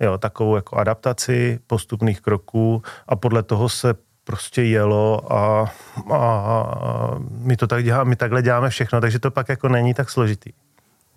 Jo, 0.00 0.18
takovou 0.18 0.56
jako 0.56 0.76
adaptaci 0.76 1.58
postupných 1.66 2.20
kroků 2.20 2.82
a 3.08 3.16
podle 3.16 3.42
toho 3.42 3.68
se 3.68 3.94
prostě 4.28 4.62
jelo 4.62 5.32
a, 5.32 5.72
a, 6.10 6.16
a 6.16 7.14
my 7.28 7.56
to 7.56 7.66
tak 7.66 7.84
děláme, 7.84 8.08
my 8.08 8.16
takhle 8.16 8.42
děláme 8.42 8.70
všechno, 8.70 9.00
takže 9.00 9.18
to 9.18 9.30
pak 9.30 9.48
jako 9.48 9.68
není 9.68 9.94
tak 9.94 10.10
složitý. 10.10 10.52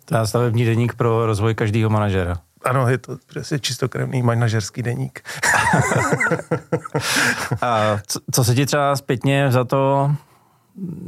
To 0.04 0.16
je 0.16 0.26
stavební 0.26 0.64
deník 0.64 0.94
pro 0.94 1.26
rozvoj 1.26 1.54
každého 1.54 1.90
manažera. 1.90 2.36
Ano, 2.64 2.88
je 2.88 2.98
to 2.98 3.16
prostě 3.32 3.58
čistokrevný 3.58 4.22
manažerský 4.22 4.82
deník. 4.82 5.20
a 7.62 7.98
co, 8.06 8.20
co 8.32 8.44
se 8.44 8.54
ti 8.54 8.66
třeba 8.66 8.96
zpětně 8.96 9.52
za 9.52 9.64
to 9.64 10.10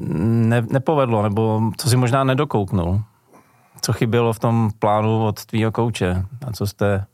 ne, 0.08 0.62
nepovedlo, 0.70 1.22
nebo 1.22 1.62
co 1.76 1.88
si 1.90 1.96
možná 1.96 2.24
nedokouknul? 2.24 3.02
Co 3.80 3.92
chybělo 3.92 4.32
v 4.32 4.38
tom 4.38 4.70
plánu 4.78 5.26
od 5.26 5.44
tvýho 5.44 5.72
kouče? 5.72 6.24
A 6.46 6.52
co 6.52 6.66
jste 6.66 7.06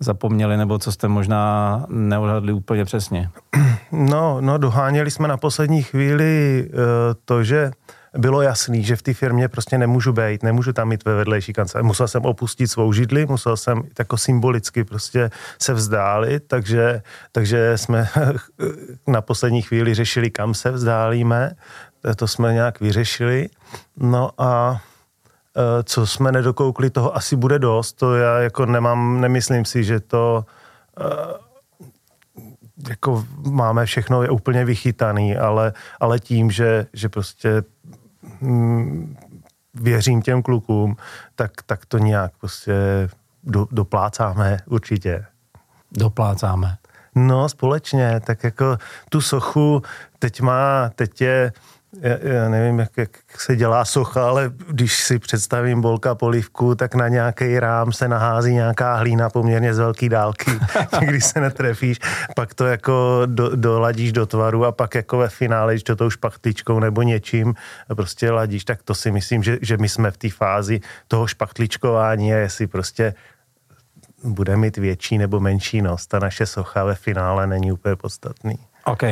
zapomněli, 0.00 0.56
nebo 0.56 0.78
co 0.78 0.92
jste 0.92 1.08
možná 1.08 1.84
neodhadli 1.88 2.52
úplně 2.52 2.84
přesně? 2.84 3.30
No, 3.92 4.40
no 4.40 4.58
doháněli 4.58 5.10
jsme 5.10 5.28
na 5.28 5.36
poslední 5.36 5.82
chvíli 5.82 6.64
uh, 6.68 6.80
to, 7.24 7.44
že 7.44 7.70
bylo 8.18 8.42
jasný, 8.42 8.84
že 8.84 8.96
v 8.96 9.02
té 9.02 9.14
firmě 9.14 9.48
prostě 9.48 9.78
nemůžu 9.78 10.12
být, 10.12 10.42
nemůžu 10.42 10.72
tam 10.72 10.88
mít 10.88 11.04
ve 11.04 11.14
vedlejší 11.14 11.52
kanceláři. 11.52 11.86
Musel 11.86 12.08
jsem 12.08 12.24
opustit 12.24 12.70
svou 12.70 12.92
židli, 12.92 13.26
musel 13.26 13.56
jsem 13.56 13.82
jako 13.98 14.16
symbolicky 14.16 14.84
prostě 14.84 15.30
se 15.62 15.74
vzdálit, 15.74 16.44
takže, 16.46 17.02
takže 17.32 17.78
jsme 17.78 18.08
na 19.06 19.20
poslední 19.20 19.62
chvíli 19.62 19.94
řešili, 19.94 20.30
kam 20.30 20.54
se 20.54 20.70
vzdálíme, 20.70 21.50
to 22.16 22.28
jsme 22.28 22.52
nějak 22.52 22.80
vyřešili. 22.80 23.48
No 23.96 24.30
a 24.38 24.80
co 25.84 26.06
jsme 26.06 26.32
nedokoukli, 26.32 26.90
toho 26.90 27.16
asi 27.16 27.36
bude 27.36 27.58
dost, 27.58 27.92
to 27.92 28.14
já 28.14 28.38
jako 28.38 28.66
nemám, 28.66 29.20
nemyslím 29.20 29.64
si, 29.64 29.84
že 29.84 30.00
to 30.00 30.44
e, 31.00 31.46
jako 32.88 33.24
máme 33.50 33.86
všechno 33.86 34.22
je 34.22 34.30
úplně 34.30 34.64
vychytaný, 34.64 35.36
ale, 35.36 35.72
ale 36.00 36.18
tím, 36.18 36.50
že, 36.50 36.86
že 36.92 37.08
prostě 37.08 37.62
mm, 38.40 39.16
věřím 39.74 40.22
těm 40.22 40.42
klukům, 40.42 40.96
tak, 41.34 41.52
tak 41.66 41.86
to 41.86 41.98
nějak 41.98 42.32
prostě 42.40 42.74
do, 43.44 43.66
doplácáme 43.70 44.58
určitě. 44.66 45.24
Doplácáme. 45.92 46.76
No, 47.14 47.48
společně, 47.48 48.20
tak 48.26 48.44
jako 48.44 48.78
tu 49.08 49.20
sochu 49.20 49.82
teď 50.18 50.40
má, 50.40 50.90
teď 50.94 51.20
je 51.20 51.52
já, 52.00 52.18
já 52.22 52.48
nevím, 52.48 52.78
jak, 52.78 52.90
jak 52.96 53.10
se 53.40 53.56
dělá 53.56 53.84
socha, 53.84 54.28
ale 54.28 54.52
když 54.70 55.02
si 55.02 55.18
představím 55.18 55.80
bolka 55.80 56.14
polivku, 56.14 56.74
tak 56.74 56.94
na 56.94 57.08
nějaký 57.08 57.60
rám 57.60 57.92
se 57.92 58.08
nahází 58.08 58.54
nějaká 58.54 58.94
hlína 58.94 59.30
poměrně 59.30 59.74
z 59.74 59.78
velké 59.78 60.08
dálky, 60.08 60.50
když 61.00 61.24
se 61.24 61.40
netrefíš, 61.40 61.98
pak 62.36 62.54
to 62.54 62.66
jako 62.66 63.22
do, 63.26 63.56
doladíš 63.56 64.12
do 64.12 64.26
tvaru 64.26 64.64
a 64.64 64.72
pak 64.72 64.94
jako 64.94 65.18
ve 65.18 65.28
finále, 65.28 65.72
když 65.72 65.82
to 65.82 65.96
tou 65.96 66.10
špachtličkou 66.10 66.80
nebo 66.80 67.02
něčím 67.02 67.54
prostě 67.94 68.30
ladíš, 68.30 68.64
tak 68.64 68.82
to 68.82 68.94
si 68.94 69.10
myslím, 69.10 69.42
že, 69.42 69.58
že 69.62 69.76
my 69.76 69.88
jsme 69.88 70.10
v 70.10 70.16
té 70.16 70.30
fázi 70.30 70.80
toho 71.08 71.26
špachtličkování 71.26 72.34
a 72.34 72.36
jestli 72.36 72.66
prostě 72.66 73.14
bude 74.24 74.56
mít 74.56 74.76
větší 74.76 75.18
nebo 75.18 75.40
menší 75.40 75.82
nos. 75.82 76.06
Ta 76.06 76.18
naše 76.18 76.46
socha 76.46 76.84
ve 76.84 76.94
finále 76.94 77.46
není 77.46 77.72
úplně 77.72 77.96
podstatný. 77.96 78.58
OK. 78.86 79.02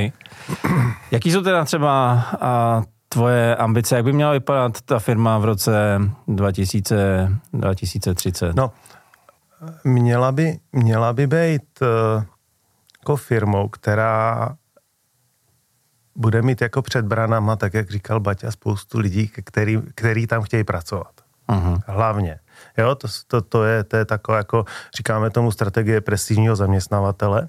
Jaký 1.10 1.32
jsou 1.32 1.42
teda 1.42 1.64
třeba 1.64 2.12
a, 2.40 2.82
tvoje 3.08 3.56
ambice? 3.56 3.96
Jak 3.96 4.04
by 4.04 4.12
měla 4.12 4.32
vypadat 4.32 4.80
ta 4.80 4.98
firma 4.98 5.38
v 5.38 5.44
roce 5.44 6.00
2000, 6.28 7.28
2030? 7.52 8.56
No, 8.56 8.72
měla 9.84 10.32
by, 10.32 10.58
měla 10.72 11.12
by 11.12 11.26
být 11.26 11.62
uh, 11.80 12.22
jako 13.00 13.16
firmou, 13.16 13.68
která 13.68 14.48
bude 16.16 16.42
mít 16.42 16.60
jako 16.60 16.82
před 16.82 17.04
branama, 17.04 17.56
tak 17.56 17.74
jak 17.74 17.90
říkal 17.90 18.20
Baťa, 18.20 18.50
spoustu 18.50 18.98
lidí, 18.98 19.28
který, 19.28 19.82
který 19.94 20.26
tam 20.26 20.42
chtějí 20.42 20.64
pracovat. 20.64 21.12
Uh-huh. 21.48 21.80
Hlavně. 21.86 22.38
Jo, 22.78 22.94
to, 22.94 23.08
to, 23.26 23.40
to, 23.40 23.64
je, 23.64 23.84
to 23.84 23.96
je 23.96 24.04
takové, 24.04 24.38
jako 24.38 24.64
říkáme 24.96 25.30
tomu 25.30 25.50
strategie 25.52 26.00
prestižního 26.00 26.56
zaměstnavatele 26.56 27.48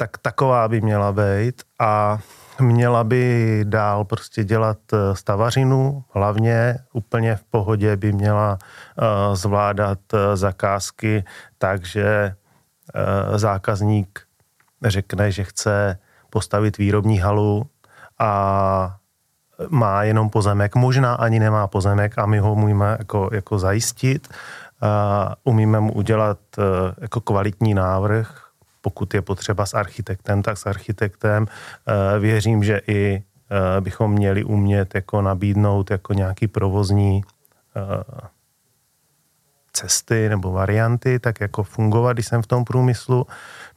tak 0.00 0.18
taková 0.18 0.68
by 0.68 0.80
měla 0.80 1.12
být 1.12 1.62
a 1.78 2.18
měla 2.60 3.04
by 3.04 3.60
dál 3.68 4.04
prostě 4.04 4.44
dělat 4.44 4.78
eh, 4.92 5.16
stavařinu, 5.16 6.04
hlavně 6.10 6.78
úplně 6.92 7.36
v 7.36 7.44
pohodě 7.44 7.96
by 7.96 8.12
měla 8.12 8.58
uh, 8.58 9.34
zvládat 9.36 9.98
uh, 10.12 10.18
zakázky, 10.34 11.24
takže 11.58 12.34
zákazník 13.34 14.20
řekne, 14.84 15.32
že 15.32 15.44
chce 15.44 15.98
postavit 16.30 16.78
výrobní 16.78 17.18
halu 17.18 17.66
a 18.18 18.96
má 19.68 20.02
jenom 20.02 20.30
pozemek, 20.30 20.74
možná 20.74 21.14
ani 21.14 21.38
nemá 21.38 21.66
pozemek 21.66 22.18
a 22.18 22.26
my 22.26 22.38
ho 22.38 22.54
můžeme 22.54 22.96
jako, 22.98 23.30
jako 23.32 23.58
zajistit. 23.58 24.28
Uh, 24.28 25.34
umíme 25.44 25.80
mu 25.80 25.92
udělat 25.92 26.38
uh, 26.58 26.64
jako 27.00 27.20
kvalitní 27.20 27.74
návrh, 27.74 28.49
pokud 28.80 29.14
je 29.14 29.22
potřeba 29.22 29.66
s 29.66 29.74
architektem, 29.74 30.42
tak 30.42 30.58
s 30.58 30.66
architektem. 30.66 31.46
Eh, 31.46 32.18
věřím, 32.18 32.64
že 32.64 32.80
i 32.86 33.22
eh, 33.22 33.80
bychom 33.80 34.12
měli 34.12 34.44
umět 34.44 34.94
jako 34.94 35.22
nabídnout 35.22 35.90
jako 35.90 36.12
nějaký 36.12 36.48
provozní 36.48 37.22
eh, 37.76 38.30
cesty 39.72 40.28
nebo 40.28 40.52
varianty, 40.52 41.18
tak 41.18 41.40
jako 41.40 41.62
fungovat, 41.62 42.12
když 42.12 42.26
jsem 42.26 42.42
v 42.42 42.46
tom 42.46 42.64
průmyslu. 42.64 43.26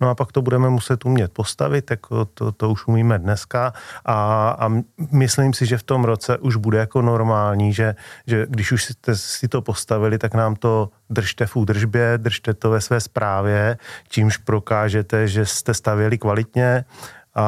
No 0.02 0.10
a 0.10 0.16
pak 0.16 0.32
to 0.32 0.42
budeme 0.42 0.70
muset 0.70 1.06
umět 1.06 1.32
postavit, 1.34 1.92
jako 1.92 2.26
to, 2.26 2.52
to 2.52 2.70
už 2.70 2.88
umíme 2.88 3.20
dneska 3.20 3.74
a, 4.06 4.50
a 4.60 4.70
myslím 5.12 5.54
si, 5.54 5.66
že 5.66 5.78
v 5.78 5.84
tom 5.84 6.04
roce 6.04 6.38
už 6.38 6.56
bude 6.56 6.78
jako 6.78 7.02
normální, 7.02 7.74
že, 7.74 7.96
že 8.28 8.46
když 8.50 8.72
už 8.72 8.84
jste 8.84 9.16
si 9.16 9.48
to 9.48 9.62
postavili, 9.62 10.18
tak 10.18 10.34
nám 10.34 10.56
to 10.56 10.90
držte 11.10 11.46
v 11.46 11.56
údržbě, 11.56 12.18
držte 12.18 12.54
to 12.54 12.70
ve 12.70 12.82
své 12.82 13.00
správě, 13.00 13.78
čímž 14.10 14.38
prokážete, 14.38 15.28
že 15.28 15.46
jste 15.46 15.74
stavěli 15.74 16.18
kvalitně 16.18 16.86
a, 17.36 17.46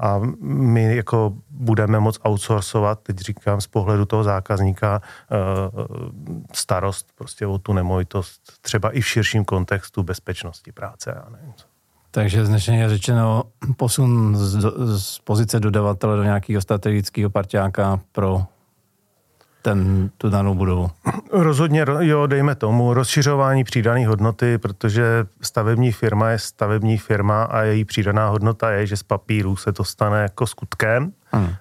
a 0.00 0.20
my 0.40 0.96
jako 0.96 1.32
budeme 1.50 2.00
moc 2.00 2.18
outsourcovat, 2.28 3.00
teď 3.02 3.18
říkám 3.18 3.60
z 3.60 3.66
pohledu 3.66 4.04
toho 4.04 4.24
zákazníka, 4.24 5.02
eh, 5.02 5.36
starost 6.52 7.06
prostě 7.14 7.46
o 7.46 7.58
tu 7.58 7.72
nemovitost, 7.72 8.40
třeba 8.60 8.90
i 8.90 9.00
v 9.00 9.06
širším 9.06 9.44
kontextu 9.44 10.02
bezpečnosti 10.02 10.72
práce. 10.72 11.12
Já 11.16 11.30
nevím 11.30 11.52
co. 11.56 11.66
Takže 12.10 12.46
znešeně 12.46 12.88
řečeno 12.88 13.44
posun 13.76 14.36
z, 14.36 14.60
z 14.98 15.18
pozice 15.18 15.60
dodavatele 15.60 16.16
do 16.16 16.22
nějakého 16.22 16.62
strategického 16.62 17.30
parťáka 17.30 18.00
pro 18.12 18.46
ten, 19.62 20.10
tu 20.18 20.30
danou 20.30 20.54
budovu. 20.54 20.90
Rozhodně, 21.32 21.84
jo, 21.98 22.26
dejme 22.26 22.54
tomu, 22.54 22.94
rozšiřování 22.94 23.64
přidané 23.64 24.06
hodnoty, 24.06 24.58
protože 24.58 25.24
stavební 25.42 25.92
firma 25.92 26.30
je 26.30 26.38
stavební 26.38 26.98
firma 26.98 27.44
a 27.44 27.62
její 27.62 27.84
přidaná 27.84 28.28
hodnota 28.28 28.70
je, 28.70 28.86
že 28.86 28.96
z 28.96 29.02
papíru 29.02 29.56
se 29.56 29.72
to 29.72 29.84
stane 29.84 30.22
jako 30.22 30.46
skutkem 30.46 31.12
hmm. 31.32 31.54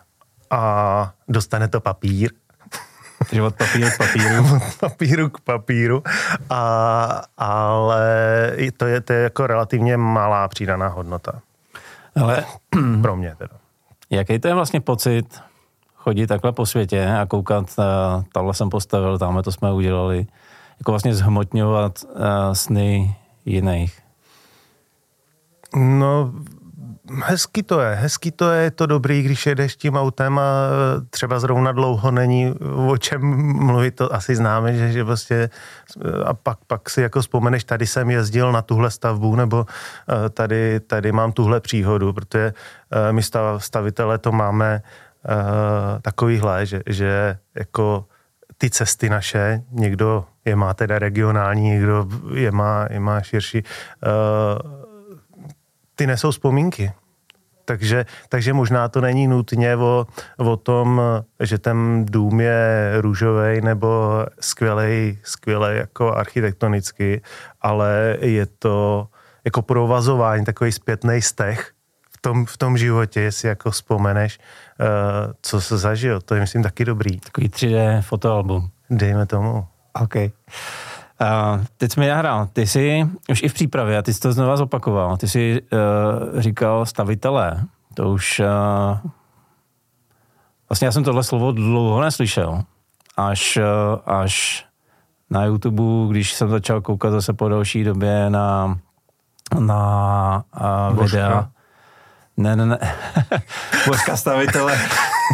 a 0.50 1.14
dostane 1.28 1.68
to 1.68 1.82
papír. 1.82 2.32
Takže 3.20 3.42
od 3.42 3.56
papíru 3.56 3.90
k 3.90 3.98
papíru. 3.98 4.56
od 4.56 4.80
papíru 4.80 5.30
k 5.30 5.40
papíru, 5.40 6.04
a, 6.50 7.22
ale 7.38 8.56
to 8.78 8.86
je, 8.86 9.02
to 9.02 9.14
je 9.14 9.24
jako 9.24 9.48
relativně 9.48 9.98
malá 9.98 10.48
přidaná 10.48 10.88
hodnota. 10.88 11.42
Ale 12.22 12.46
pro 13.02 13.16
mě 13.16 13.36
teda. 13.38 13.54
Jaký 14.10 14.40
to 14.40 14.48
je 14.48 14.54
vlastně 14.54 14.82
pocit 14.82 15.42
chodit 16.02 16.28
takhle 16.28 16.52
po 16.52 16.66
světě 16.66 17.08
a 17.22 17.26
koukat, 17.26 17.66
uh, 17.78 18.24
tohle 18.34 18.54
jsem 18.54 18.70
postavil, 18.70 19.18
tamhle 19.18 19.44
to 19.44 19.52
jsme 19.52 19.74
udělali, 19.74 20.28
jako 20.80 20.92
vlastně 20.92 21.16
zhmotňovat 21.16 22.04
uh, 22.04 22.54
sny 22.54 23.16
jiných? 23.46 24.00
No, 25.76 26.34
hezky 27.24 27.64
to 27.64 27.82
je, 27.82 27.96
hezky 27.96 28.32
to 28.32 28.52
je, 28.52 28.64
je 28.64 28.72
to 28.72 28.86
dobrý, 28.86 29.22
když 29.22 29.46
jedeš 29.46 29.76
tím 29.76 29.96
autem 29.96 30.40
a 30.40 30.44
e, 30.44 31.02
třeba 31.10 31.40
zrovna 31.40 31.72
dlouho 31.72 32.12
není 32.12 32.54
o 32.88 32.98
čem 32.98 33.22
mluvit, 33.66 33.96
to 33.96 34.14
asi 34.14 34.36
známe, 34.36 34.74
že, 34.74 34.92
že 34.92 35.06
e, 35.32 35.50
a 36.26 36.34
pak, 36.34 36.58
pak 36.68 36.90
si 36.90 37.02
jako 37.02 37.22
vzpomeneš, 37.22 37.64
tady 37.64 37.88
jsem 37.88 38.10
jezdil 38.10 38.52
na 38.52 38.62
tuhle 38.62 38.92
stavbu, 38.92 39.36
nebo 39.36 39.66
tady, 40.30 40.80
tady 40.80 41.12
mám 41.12 41.32
tuhle 41.32 41.60
příhodu, 41.60 42.14
protože 42.14 42.54
my 43.12 43.22
stavitele 43.58 44.18
to 44.18 44.32
máme 44.32 44.82
takovýhle, 46.02 46.66
že, 46.66 46.82
že 46.86 47.38
jako 47.56 48.06
ty 48.58 48.70
cesty 48.70 49.10
naše, 49.10 49.64
někdo 49.72 50.26
je 50.46 50.56
má 50.56 50.74
teda 50.74 51.00
regionální, 51.00 51.62
někdo 51.62 52.08
je 52.34 52.52
má, 52.52 52.88
je 52.90 53.00
má 53.00 53.22
širší, 53.22 53.64
ty 55.96 56.08
nesou 56.08 56.32
vzpomínky. 56.32 56.92
Takže, 57.66 58.06
takže 58.30 58.54
možná 58.54 58.90
to 58.90 59.02
není 59.02 59.28
nutně 59.28 59.76
o, 59.76 60.08
o 60.38 60.58
tom, 60.58 61.02
že 61.40 61.58
ten 61.58 62.06
dům 62.06 62.40
je 62.40 62.94
růžový 63.02 63.62
nebo 63.62 64.26
skvělej, 64.40 65.20
skvělej 65.24 65.78
jako 65.78 66.14
architektonicky, 66.14 67.22
ale 67.62 68.18
je 68.22 68.46
to 68.46 69.08
jako 69.46 69.62
provazování, 69.62 70.46
takový 70.46 70.72
zpětný 70.72 71.22
stech 71.22 71.72
v 72.12 72.22
tom, 72.22 72.46
v 72.46 72.58
tom 72.58 72.78
životě, 72.78 73.22
jestli 73.22 73.48
jako 73.48 73.72
vzpomeneš, 73.72 74.40
uh, 74.40 74.46
co 75.42 75.62
se 75.62 75.78
zažil. 75.78 76.22
To 76.22 76.36
je, 76.36 76.42
myslím, 76.42 76.64
taky 76.64 76.86
dobrý. 76.86 77.20
Takový 77.20 77.50
3D 77.50 78.02
fotoalbum. 78.02 78.70
Dejme 78.90 79.26
tomu. 79.26 79.66
OK. 80.02 80.16
Uh, 80.16 81.64
teď 81.78 81.92
jsme 81.92 82.08
já 82.08 82.18
hrál. 82.18 82.48
Ty 82.54 82.68
jsi 82.68 83.08
už 83.30 83.44
i 83.44 83.50
v 83.50 83.54
přípravě, 83.54 83.98
a 83.98 84.02
ty 84.02 84.14
jsi 84.14 84.20
to 84.20 84.34
znova 84.34 84.58
zopakoval, 84.58 85.18
ty 85.18 85.28
jsi 85.28 85.62
uh, 85.62 86.40
říkal 86.42 86.86
stavitelé. 86.86 87.64
To 87.94 88.10
už... 88.10 88.40
Uh, 88.40 89.12
vlastně 90.70 90.86
já 90.86 90.92
jsem 90.92 91.04
tohle 91.04 91.24
slovo 91.24 91.52
dlouho 91.52 92.02
neslyšel. 92.02 92.64
Až, 93.18 93.58
uh, 93.58 94.00
až 94.06 94.66
na 95.30 95.46
YouTube, 95.46 95.84
když 96.10 96.34
jsem 96.34 96.50
začal 96.50 96.82
koukat 96.82 97.12
zase 97.12 97.34
po 97.34 97.50
další 97.50 97.84
době 97.84 98.30
na, 98.30 98.78
na 99.60 100.44
uh, 100.92 101.04
videa. 101.04 101.50
Ne, 102.38 102.56
ne, 102.56 102.66
ne. 102.66 102.78
Božka 103.88 104.18
stavitele. 104.18 104.78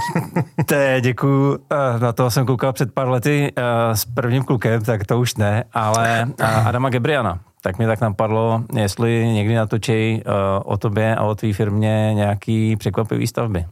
to 0.66 0.76
je, 0.76 1.02
děkuju. 1.02 1.60
Eh, 1.72 2.00
na 2.00 2.12
to 2.14 2.32
jsem 2.32 2.46
koukal 2.46 2.74
před 2.74 2.94
pár 2.94 3.10
lety 3.10 3.54
eh, 3.56 3.96
s 3.96 4.06
prvním 4.06 4.44
klukem, 4.44 4.84
tak 4.84 5.06
to 5.06 5.20
už 5.20 5.36
ne, 5.36 5.64
ale 5.74 6.28
eh, 6.40 6.46
Adama 6.46 6.90
Gebriana. 6.90 7.40
Tak 7.62 7.80
mi 7.80 7.86
tak 7.86 8.02
napadlo, 8.02 8.64
jestli 8.76 9.28
někdy 9.28 9.56
natočí 9.56 10.24
o 10.64 10.78
tobě 10.78 11.16
a 11.16 11.24
o 11.24 11.36
tvý 11.36 11.54
firmě 11.54 12.14
nějaký 12.14 12.76
překvapivý 12.76 13.28
stavby. 13.28 13.66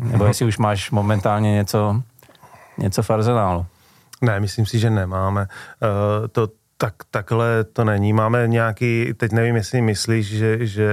Nebo 0.00 0.24
jestli 0.24 0.46
už 0.46 0.58
máš 0.58 0.90
momentálně 0.90 1.52
něco, 1.52 2.02
něco 2.78 3.02
v 3.02 3.10
arzenálu. 3.10 3.66
Ne, 4.22 4.40
myslím 4.40 4.66
si, 4.66 4.78
že 4.78 4.90
nemáme. 4.90 5.46
To, 6.32 6.48
tak 6.80 6.94
takhle 7.10 7.64
to 7.64 7.84
není. 7.84 8.12
Máme 8.12 8.48
nějaký, 8.48 9.14
teď 9.16 9.32
nevím, 9.32 9.56
jestli 9.56 9.82
myslíš, 9.82 10.26
že, 10.26 10.66
že 10.66 10.90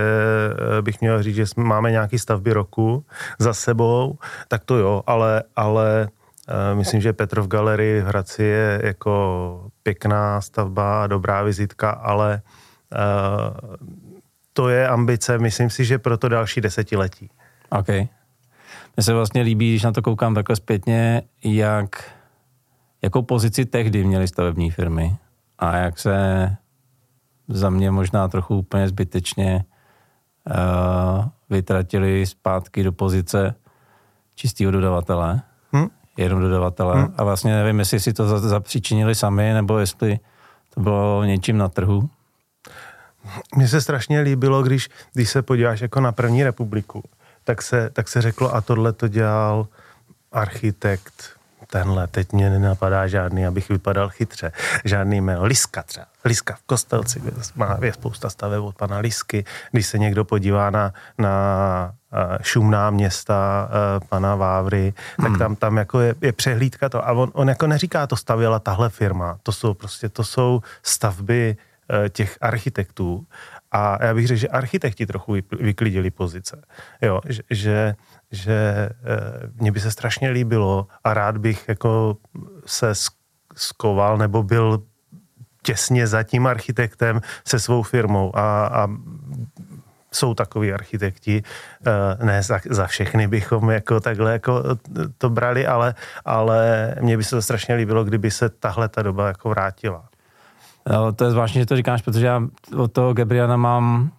eh, 0.78 0.82
bych 0.82 1.02
měl 1.02 1.24
říct, 1.24 1.36
že 1.36 1.45
máme 1.58 1.91
nějaký 1.91 2.19
stavby 2.19 2.54
roku 2.54 3.06
za 3.39 3.54
sebou, 3.54 4.17
tak 4.48 4.63
to 4.63 4.78
jo, 4.78 5.04
ale, 5.08 5.43
ale 5.56 6.08
uh, 6.50 6.78
myslím, 6.78 7.02
že 7.02 7.13
Petrov 7.13 7.48
Galerii 7.48 8.02
v 8.02 8.06
Hradci 8.06 8.43
je 8.43 8.82
jako 8.84 9.69
pěkná 9.84 10.41
stavba 10.41 11.08
dobrá 11.08 11.43
vizitka, 11.43 11.89
ale 11.89 12.41
uh, 12.93 13.76
to 14.54 14.69
je 14.69 14.88
ambice, 14.88 15.38
myslím 15.38 15.69
si, 15.69 15.86
že 15.86 15.98
pro 15.98 16.17
to 16.17 16.30
další 16.30 16.62
desetiletí. 16.62 17.30
OK. 17.69 17.88
Mně 17.88 19.04
se 19.04 19.13
vlastně 19.13 19.41
líbí, 19.41 19.69
když 19.69 19.84
na 19.84 19.91
to 19.91 20.02
koukám 20.02 20.36
takhle 20.36 20.56
zpětně, 20.56 21.21
jak 21.43 22.12
jakou 23.02 23.21
pozici 23.21 23.65
tehdy 23.65 24.04
měly 24.04 24.28
stavební 24.28 24.71
firmy 24.71 25.17
a 25.60 25.78
jak 25.78 26.00
se 26.00 26.50
za 27.48 27.70
mě 27.70 27.91
možná 27.91 28.28
trochu 28.28 28.58
úplně 28.58 28.88
zbytečně 28.88 29.65
uh, 30.46 31.26
vytratili 31.50 32.26
zpátky 32.26 32.84
do 32.84 32.91
pozice 32.91 33.56
čistého 34.36 34.72
dodavatele, 34.72 35.41
hmm? 35.72 35.88
jenom 36.18 36.41
dodavatele. 36.41 36.96
Hmm? 36.96 37.13
A 37.18 37.24
vlastně 37.24 37.54
nevím, 37.56 37.80
jestli 37.80 38.00
si 38.00 38.13
to 38.13 38.39
zapříčinili 38.39 39.15
sami, 39.15 39.54
nebo 39.54 39.80
jestli 39.80 40.20
to 40.74 40.82
bylo 40.82 41.24
něčím 41.24 41.58
na 41.58 41.70
trhu. 41.70 42.10
Mně 43.56 43.68
se 43.68 43.82
strašně 43.82 44.20
líbilo, 44.20 44.63
když, 44.63 44.89
když 45.13 45.30
se 45.30 45.41
podíváš 45.41 45.82
jako 45.82 46.00
na 46.00 46.12
první 46.12 46.44
republiku, 46.44 47.04
tak 47.44 47.62
se, 47.62 47.89
tak 47.94 48.08
se 48.08 48.22
řeklo, 48.22 48.56
a 48.56 48.62
tohle 48.62 48.94
to 48.94 49.08
dělal 49.08 49.68
architekt 50.32 51.39
tenhle, 51.67 52.08
teď 52.08 52.34
mě 52.34 52.49
nenapadá 52.49 53.08
žádný, 53.08 53.47
abych 53.47 53.69
vypadal 53.69 54.10
chytře, 54.10 54.51
žádný 54.86 55.21
jméno, 55.21 55.43
Liska 55.43 55.84
třeba, 55.84 56.06
Liska 56.25 56.56
v 56.56 56.63
Kostelci, 56.65 57.21
má, 57.56 57.78
je 57.82 57.93
spousta 57.93 58.30
staveb 58.30 58.63
od 58.63 58.75
pana 58.75 58.97
Lisky, 58.97 59.45
když 59.71 59.88
se 59.88 59.97
někdo 59.97 60.25
podívá 60.25 60.69
na, 60.69 60.93
na 61.17 61.93
šumná 62.41 62.89
města 62.89 63.69
pana 64.10 64.36
Vávry, 64.36 64.93
tak 65.17 65.28
hmm. 65.28 65.39
tam, 65.39 65.56
tam 65.56 65.78
jako 65.78 65.99
je, 65.99 66.15
je 66.21 66.32
přehlídka 66.32 66.89
to. 66.89 67.08
A 67.08 67.12
on, 67.12 67.32
on 67.34 67.49
jako 67.49 67.67
neříká, 67.67 68.08
to 68.08 68.15
stavěla 68.15 68.60
tahle 68.60 68.89
firma. 68.89 69.38
To 69.43 69.51
jsou 69.51 69.73
prostě, 69.73 70.10
to 70.10 70.23
jsou 70.23 70.62
stavby 70.84 71.58
e, 72.06 72.10
těch 72.10 72.38
architektů. 72.41 73.25
A 73.76 74.06
já 74.06 74.14
bych 74.14 74.28
řekl, 74.28 74.40
že 74.40 74.48
architekti 74.48 75.06
trochu 75.06 75.36
vyklidili 75.60 76.12
pozice. 76.12 76.62
Jo, 77.02 77.20
že, 77.28 77.42
že 77.50 77.96
že 78.32 78.54
eh, 78.54 79.52
mně 79.56 79.72
by 79.72 79.80
se 79.80 79.92
strašně 79.92 80.30
líbilo 80.30 80.88
a 81.04 81.14
rád 81.14 81.38
bych 81.38 81.66
jako 81.68 82.18
se 82.66 82.94
skoval 83.56 84.18
nebo 84.18 84.44
byl 84.44 84.84
těsně 85.62 86.08
za 86.08 86.24
tím 86.24 86.48
architektem 86.48 87.22
se 87.48 87.60
svou 87.60 87.84
firmou 87.84 88.36
a, 88.36 88.68
a 88.68 88.88
jsou 90.12 90.34
takový 90.34 90.74
architekti, 90.74 91.44
eh, 91.88 92.26
ne 92.26 92.44
za, 92.44 92.60
za 92.70 92.88
všechny 92.88 93.28
bychom 93.28 93.70
jako 93.70 94.00
takhle 94.00 94.32
jako 94.32 94.64
to 95.18 95.30
brali, 95.30 95.68
ale, 95.68 95.96
ale 96.26 96.96
mně 97.02 97.18
by 97.18 97.24
se 97.24 97.36
to 97.36 97.42
strašně 97.42 97.76
líbilo, 97.76 98.04
kdyby 98.04 98.32
se 98.32 98.50
tahle 98.50 98.90
ta 98.90 99.02
doba 99.02 99.28
jako 99.28 99.50
vrátila. 99.50 100.10
To 101.15 101.24
je 101.24 101.32
zvláštní, 101.32 101.62
že 101.62 101.65
to 101.65 101.76
říkáš, 101.76 102.02
protože 102.02 102.26
já 102.26 102.41
od 102.78 102.91
toho 102.91 103.13
Gabriana 103.13 103.58
mám 103.58 104.12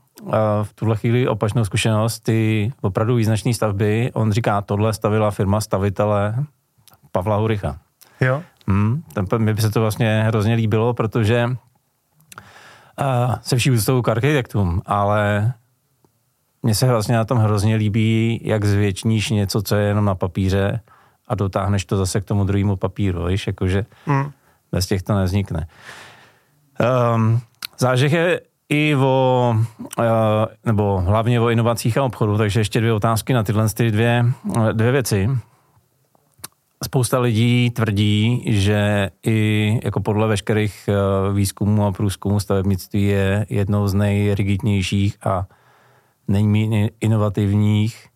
v 0.62 0.72
tuhle 0.74 0.96
chvíli 0.96 1.28
opačnou 1.28 1.64
zkušenost, 1.64 2.20
ty 2.20 2.72
opravdu 2.80 3.14
význačné 3.14 3.54
stavby, 3.54 4.10
on 4.14 4.32
říká, 4.32 4.60
tohle 4.60 4.92
stavila 4.92 5.30
firma 5.30 5.60
stavitele 5.60 6.34
Pavla 7.12 7.36
Huricha. 7.36 7.78
Jo. 8.20 8.42
Hmm, 8.68 9.02
ten, 9.12 9.26
mi 9.42 9.54
by 9.54 9.62
se 9.62 9.70
to 9.70 9.80
vlastně 9.80 10.24
hrozně 10.26 10.54
líbilo, 10.54 10.94
protože 10.94 11.46
uh, 11.46 13.34
se 13.42 13.56
vší 13.56 13.70
úctou 13.70 14.02
k 14.02 14.08
architektům, 14.08 14.82
ale 14.86 15.52
mně 16.62 16.74
se 16.74 16.86
vlastně 16.86 17.16
na 17.16 17.24
tom 17.24 17.38
hrozně 17.38 17.76
líbí, 17.76 18.40
jak 18.44 18.64
zvětšníš 18.64 19.30
něco, 19.30 19.62
co 19.62 19.76
je 19.76 19.86
jenom 19.86 20.04
na 20.04 20.14
papíře 20.14 20.80
a 21.28 21.34
dotáhneš 21.34 21.84
to 21.84 21.96
zase 21.96 22.20
k 22.20 22.24
tomu 22.24 22.44
druhému 22.44 22.76
papíru, 22.76 23.26
víš, 23.26 23.46
jakože 23.46 23.86
hmm. 24.06 24.30
bez 24.72 24.86
těch 24.86 25.02
to 25.02 25.14
nevznikne. 25.14 25.66
Um, 26.80 27.40
zážeh 27.78 28.12
je 28.12 28.40
i 28.68 28.94
o, 28.94 29.54
eh, 30.00 30.04
nebo 30.64 31.00
hlavně 31.00 31.40
o 31.40 31.48
inovacích 31.48 31.98
a 31.98 32.02
obchodu, 32.04 32.38
takže 32.38 32.60
ještě 32.60 32.80
dvě 32.80 32.92
otázky 32.92 33.32
na 33.32 33.42
tyhle 33.42 33.68
ty 33.68 33.90
dvě, 33.90 34.26
dvě 34.72 34.92
věci. 34.92 35.28
Spousta 36.84 37.18
lidí 37.18 37.70
tvrdí, 37.70 38.44
že 38.46 39.10
i 39.26 39.80
jako 39.84 40.00
podle 40.00 40.26
veškerých 40.26 40.88
eh, 40.88 41.32
výzkumů 41.32 41.86
a 41.86 41.92
průzkumů 41.92 42.40
stavebnictví 42.40 43.02
je 43.02 43.46
jednou 43.48 43.88
z 43.88 43.94
nejrigidnějších 43.94 45.26
a 45.26 45.46
nejméně 46.28 46.90
inovativních 47.00 48.06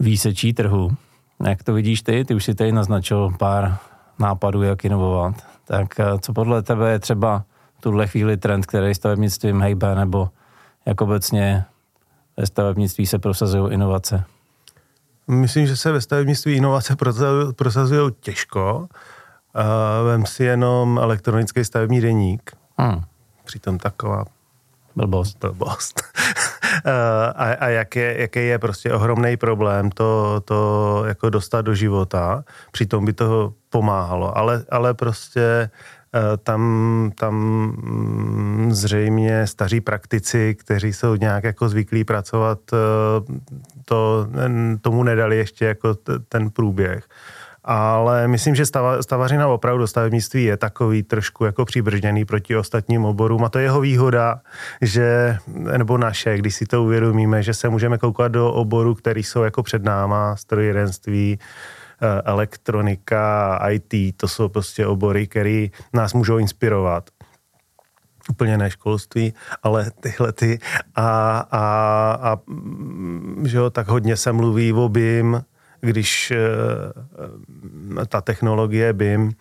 výsečí 0.00 0.52
trhu. 0.52 0.90
Jak 1.46 1.62
to 1.62 1.72
vidíš 1.72 2.02
ty? 2.02 2.24
Ty 2.24 2.34
už 2.34 2.44
si 2.44 2.54
tady 2.54 2.72
naznačil 2.72 3.30
pár 3.38 3.78
nápadů, 4.18 4.62
jak 4.62 4.84
inovovat. 4.84 5.34
Tak 5.64 6.00
eh, 6.00 6.04
co 6.20 6.32
podle 6.32 6.62
tebe 6.62 6.90
je 6.90 6.98
třeba 6.98 7.44
tuhle 7.80 8.06
chvíli 8.06 8.36
trend, 8.36 8.66
který 8.66 8.94
stavebnictvím 8.94 9.60
hejbe, 9.60 9.94
nebo 9.94 10.28
jak 10.86 11.00
obecně 11.00 11.64
ve 12.36 12.46
stavebnictví 12.46 13.06
se 13.06 13.18
prosazují 13.18 13.72
inovace? 13.72 14.24
Myslím, 15.26 15.66
že 15.66 15.76
se 15.76 15.92
ve 15.92 16.00
stavebnictví 16.00 16.52
inovace 16.52 16.96
prosazují 17.56 18.12
těžko. 18.20 18.88
Uh, 19.56 20.06
vem 20.06 20.26
si 20.26 20.44
jenom 20.44 20.98
elektronický 20.98 21.64
stavební 21.64 22.00
deník. 22.00 22.50
Hmm. 22.76 23.02
Přitom 23.44 23.78
taková 23.78 24.24
blbost. 24.96 25.38
blbost. 25.40 26.02
a, 27.34 27.44
a 27.44 27.68
jak 27.68 27.96
je, 27.96 28.20
jaký 28.20 28.46
je 28.46 28.58
prostě 28.58 28.92
ohromný 28.92 29.36
problém 29.36 29.90
to, 29.90 30.40
to 30.44 31.02
jako 31.06 31.30
dostat 31.30 31.62
do 31.62 31.74
života, 31.74 32.44
přitom 32.72 33.04
by 33.04 33.12
to 33.12 33.54
pomáhalo, 33.70 34.38
ale, 34.38 34.64
ale 34.70 34.94
prostě 34.94 35.40
eh, 35.40 35.70
tam, 36.42 37.12
tam 37.14 37.34
mm, 37.34 38.68
zřejmě 38.72 39.46
staří 39.46 39.80
praktici, 39.80 40.54
kteří 40.54 40.92
jsou 40.92 41.14
nějak 41.14 41.44
jako 41.44 41.68
zvyklí 41.68 42.04
pracovat, 42.04 42.58
eh, 42.72 42.76
to, 43.84 44.26
tomu 44.80 45.02
nedali 45.02 45.36
ještě 45.36 45.64
jako 45.64 45.94
ten 46.28 46.50
průběh. 46.50 47.04
Ale 47.64 48.28
myslím, 48.28 48.54
že 48.54 48.66
stava, 48.66 49.02
stavařina 49.02 49.48
opravdu 49.48 49.86
stavebnictví 49.86 50.44
je 50.44 50.56
takový 50.56 51.02
trošku 51.02 51.44
jako 51.44 51.64
přibržděný 51.64 52.24
proti 52.24 52.56
ostatním 52.56 53.04
oborům. 53.04 53.44
A 53.44 53.48
to 53.48 53.58
je 53.58 53.64
jeho 53.64 53.80
výhoda, 53.80 54.40
že, 54.80 55.36
nebo 55.76 55.98
naše, 55.98 56.38
když 56.38 56.54
si 56.54 56.66
to 56.66 56.84
uvědomíme, 56.84 57.42
že 57.42 57.54
se 57.54 57.68
můžeme 57.68 57.98
koukat 57.98 58.32
do 58.32 58.52
oborů, 58.52 58.94
který 58.94 59.22
jsou 59.22 59.42
jako 59.42 59.62
před 59.62 59.84
náma, 59.84 60.36
strojírenství, 60.36 61.38
eh, 61.40 61.79
elektronika, 62.24 63.56
IT, 63.70 64.16
to 64.16 64.28
jsou 64.28 64.48
prostě 64.48 64.86
obory, 64.86 65.26
které 65.26 65.66
nás 65.92 66.14
můžou 66.14 66.38
inspirovat. 66.38 67.10
Úplně 68.30 68.58
ne 68.58 68.70
školství, 68.70 69.34
ale 69.62 69.90
tyhle 70.00 70.32
ty 70.32 70.58
a, 70.94 71.38
a, 71.38 72.18
a 72.22 72.38
že 73.44 73.56
jo, 73.56 73.70
tak 73.70 73.88
hodně 73.88 74.16
se 74.16 74.32
mluví 74.32 74.72
o 74.72 74.88
BIM, 74.88 75.44
když 75.80 76.30
eh, 76.30 78.06
ta 78.06 78.20
technologie 78.20 78.92
BIM, 78.92 79.32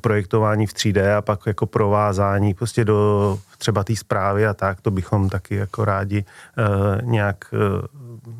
projektování 0.00 0.66
v 0.66 0.72
3D 0.72 1.16
a 1.16 1.22
pak 1.22 1.40
jako 1.46 1.66
provázání 1.66 2.54
prostě 2.54 2.84
do 2.84 3.38
třeba 3.58 3.84
té 3.84 3.96
zprávy 3.96 4.46
a 4.46 4.54
tak, 4.54 4.80
to 4.80 4.90
bychom 4.90 5.28
taky 5.28 5.54
jako 5.54 5.84
rádi 5.84 6.24
uh, 6.24 7.10
nějak 7.10 7.44
uh, 7.52 7.58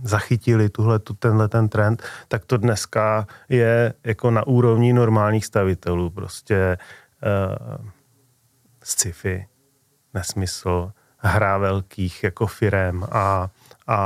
zachytili 0.03 0.69
tuhle, 0.69 0.99
tu, 0.99 1.15
tenhle 1.15 1.49
ten 1.49 1.69
trend, 1.69 2.03
tak 2.29 2.45
to 2.45 2.57
dneska 2.57 3.27
je 3.49 3.95
jako 4.05 4.31
na 4.31 4.47
úrovni 4.47 4.93
normálních 4.93 5.47
stavitelů, 5.47 6.11
prostě 6.11 6.79
uh, 7.23 7.87
sci-fi, 8.83 9.47
nesmysl, 10.15 10.93
hra 11.19 11.59
velkých 11.59 12.25
jako 12.25 12.47
firem 12.47 13.05
a, 13.11 13.51
a, 13.87 13.97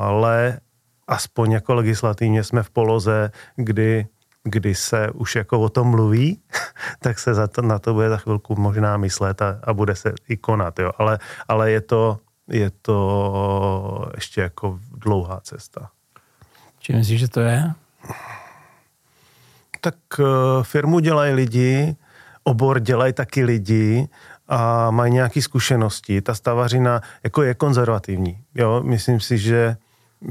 ale 0.00 0.60
aspoň 1.08 1.52
jako 1.52 1.74
legislativně 1.74 2.44
jsme 2.44 2.62
v 2.62 2.70
poloze, 2.70 3.30
kdy, 3.56 4.06
kdy 4.44 4.74
se 4.74 5.10
už 5.10 5.36
jako 5.36 5.60
o 5.60 5.68
tom 5.68 5.88
mluví, 5.88 6.40
tak 7.00 7.18
se 7.18 7.34
za 7.34 7.46
to, 7.46 7.62
na 7.62 7.78
to 7.78 7.94
bude 7.94 8.08
za 8.08 8.16
chvilku 8.16 8.60
možná 8.60 8.96
myslet 8.96 9.42
a, 9.42 9.60
a 9.64 9.72
bude 9.72 9.94
se 9.94 10.12
i 10.28 10.36
konat, 10.36 10.78
jo. 10.78 10.92
Ale, 10.98 11.18
ale 11.48 11.70
je 11.70 11.80
to, 11.80 12.18
je 12.48 12.70
to 12.82 14.10
ještě 14.14 14.40
jako 14.40 14.78
dlouhá 14.92 15.40
cesta. 15.40 15.90
Čím 16.78 16.96
myslíš, 16.96 17.20
že 17.20 17.28
to 17.28 17.40
je? 17.40 17.72
Tak 19.80 19.94
uh, 20.18 20.26
firmu 20.62 20.98
dělají 20.98 21.34
lidi, 21.34 21.96
obor 22.44 22.80
dělají 22.80 23.12
taky 23.12 23.44
lidi 23.44 24.08
a 24.48 24.90
mají 24.90 25.12
nějaké 25.12 25.42
zkušenosti. 25.42 26.22
Ta 26.22 26.34
stavařina 26.34 27.00
jako 27.24 27.42
je 27.42 27.54
konzervativní. 27.54 28.44
Jo? 28.54 28.82
Myslím 28.82 29.20
si, 29.20 29.38
že 29.38 29.76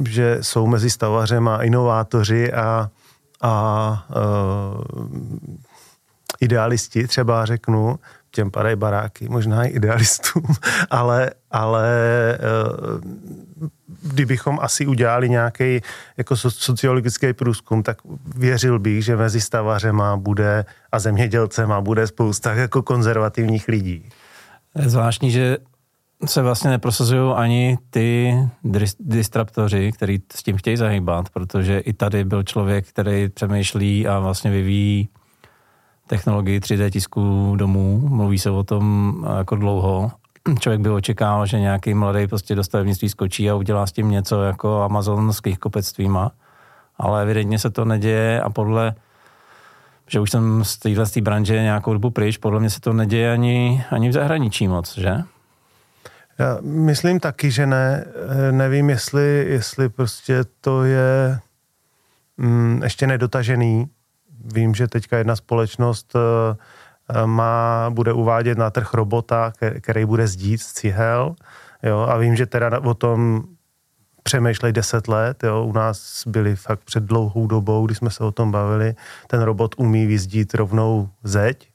že 0.03 0.37
jsou 0.41 0.67
mezi 0.67 0.89
stavařem 0.89 1.47
a 1.47 1.63
inovátoři 1.63 2.53
a, 2.53 2.89
a 3.41 4.05
uh, 4.09 5.07
idealisti, 6.39 7.07
třeba 7.07 7.45
řeknu, 7.45 7.99
těm 8.31 8.51
padají 8.51 8.75
baráky, 8.75 9.29
možná 9.29 9.65
i 9.65 9.69
idealistům, 9.69 10.45
ale, 10.89 11.31
ale 11.51 11.89
uh, 12.39 13.01
kdybychom 14.03 14.59
asi 14.61 14.87
udělali 14.87 15.29
nějaký 15.29 15.81
jako 16.17 16.37
sociologický 16.37 17.33
průzkum, 17.33 17.83
tak 17.83 17.97
věřil 18.35 18.79
bych, 18.79 19.05
že 19.05 19.15
mezi 19.15 19.41
stavařema 19.41 20.17
bude 20.17 20.65
a 20.91 20.99
zemědělcema 20.99 21.81
bude 21.81 22.07
spousta 22.07 22.53
jako 22.53 22.81
konzervativních 22.81 23.67
lidí. 23.67 24.09
Zvláštní, 24.75 25.31
že 25.31 25.57
se 26.25 26.41
vlastně 26.41 26.69
neprosazují 26.69 27.33
ani 27.35 27.77
ty 27.89 28.35
distraptoři, 28.99 29.91
kteří 29.91 30.23
s 30.33 30.43
tím 30.43 30.57
chtějí 30.57 30.77
zahýbat, 30.77 31.29
protože 31.29 31.79
i 31.79 31.93
tady 31.93 32.23
byl 32.23 32.43
člověk, 32.43 32.87
který 32.87 33.29
přemýšlí 33.29 34.07
a 34.07 34.19
vlastně 34.19 34.51
vyvíjí 34.51 35.09
technologii 36.07 36.59
3D 36.59 36.89
tisku 36.89 37.53
domů. 37.55 38.01
Mluví 38.09 38.39
se 38.39 38.49
o 38.49 38.63
tom 38.63 39.13
jako 39.37 39.55
dlouho. 39.55 40.11
Člověk 40.59 40.81
by 40.81 40.89
očekával, 40.89 41.45
že 41.45 41.59
nějaký 41.59 41.93
mladý 41.93 42.27
prostě 42.27 42.55
do 42.55 42.63
stavebnictví 42.63 43.09
skočí 43.09 43.49
a 43.49 43.55
udělá 43.55 43.87
s 43.87 43.91
tím 43.91 44.11
něco 44.11 44.43
jako 44.43 44.81
Amazon 44.81 45.33
s 45.33 45.39
knihkopectvíma. 45.39 46.31
Ale 46.97 47.21
evidentně 47.21 47.59
se 47.59 47.69
to 47.69 47.85
neděje 47.85 48.41
a 48.41 48.49
podle 48.49 48.95
že 50.11 50.19
už 50.19 50.31
jsem 50.31 50.63
z 50.63 50.77
téhle 50.77 51.05
branže 51.21 51.61
nějakou 51.61 51.93
dobu 51.93 52.09
pryč, 52.09 52.37
podle 52.37 52.59
mě 52.59 52.69
se 52.69 52.81
to 52.81 52.93
neděje 52.93 53.31
ani, 53.31 53.85
ani 53.91 54.09
v 54.09 54.13
zahraničí 54.13 54.67
moc, 54.67 54.97
že? 54.97 55.23
Já 56.39 56.57
myslím 56.61 57.19
taky, 57.19 57.51
že 57.51 57.65
ne. 57.65 58.05
Nevím, 58.51 58.89
jestli, 58.89 59.45
jestli 59.49 59.89
prostě 59.89 60.43
to 60.61 60.83
je 60.83 61.39
mm, 62.37 62.81
ještě 62.83 63.07
nedotažený. 63.07 63.89
Vím, 64.53 64.75
že 64.75 64.87
teďka 64.87 65.17
jedna 65.17 65.35
společnost 65.35 66.15
uh, 66.15 66.21
má, 67.25 67.89
bude 67.89 68.13
uvádět 68.13 68.57
na 68.57 68.69
trh 68.69 68.93
robota, 68.93 69.53
který 69.81 70.05
bude 70.05 70.27
zdít 70.27 70.61
z 70.61 70.73
cihel. 70.73 71.35
Jo, 71.83 71.99
a 71.99 72.17
vím, 72.17 72.35
že 72.35 72.45
teda 72.45 72.79
o 72.79 72.93
tom 72.93 73.43
přemýšlej 74.23 74.73
deset 74.73 75.07
let. 75.07 75.43
Jo. 75.43 75.63
U 75.63 75.73
nás 75.73 76.23
byli 76.27 76.55
fakt 76.55 76.79
před 76.83 77.03
dlouhou 77.03 77.47
dobou, 77.47 77.85
kdy 77.85 77.95
jsme 77.95 78.09
se 78.09 78.23
o 78.23 78.31
tom 78.31 78.51
bavili. 78.51 78.95
Ten 79.27 79.41
robot 79.41 79.75
umí 79.77 80.05
vyzdít 80.05 80.53
rovnou 80.53 81.09
zeď. 81.23 81.69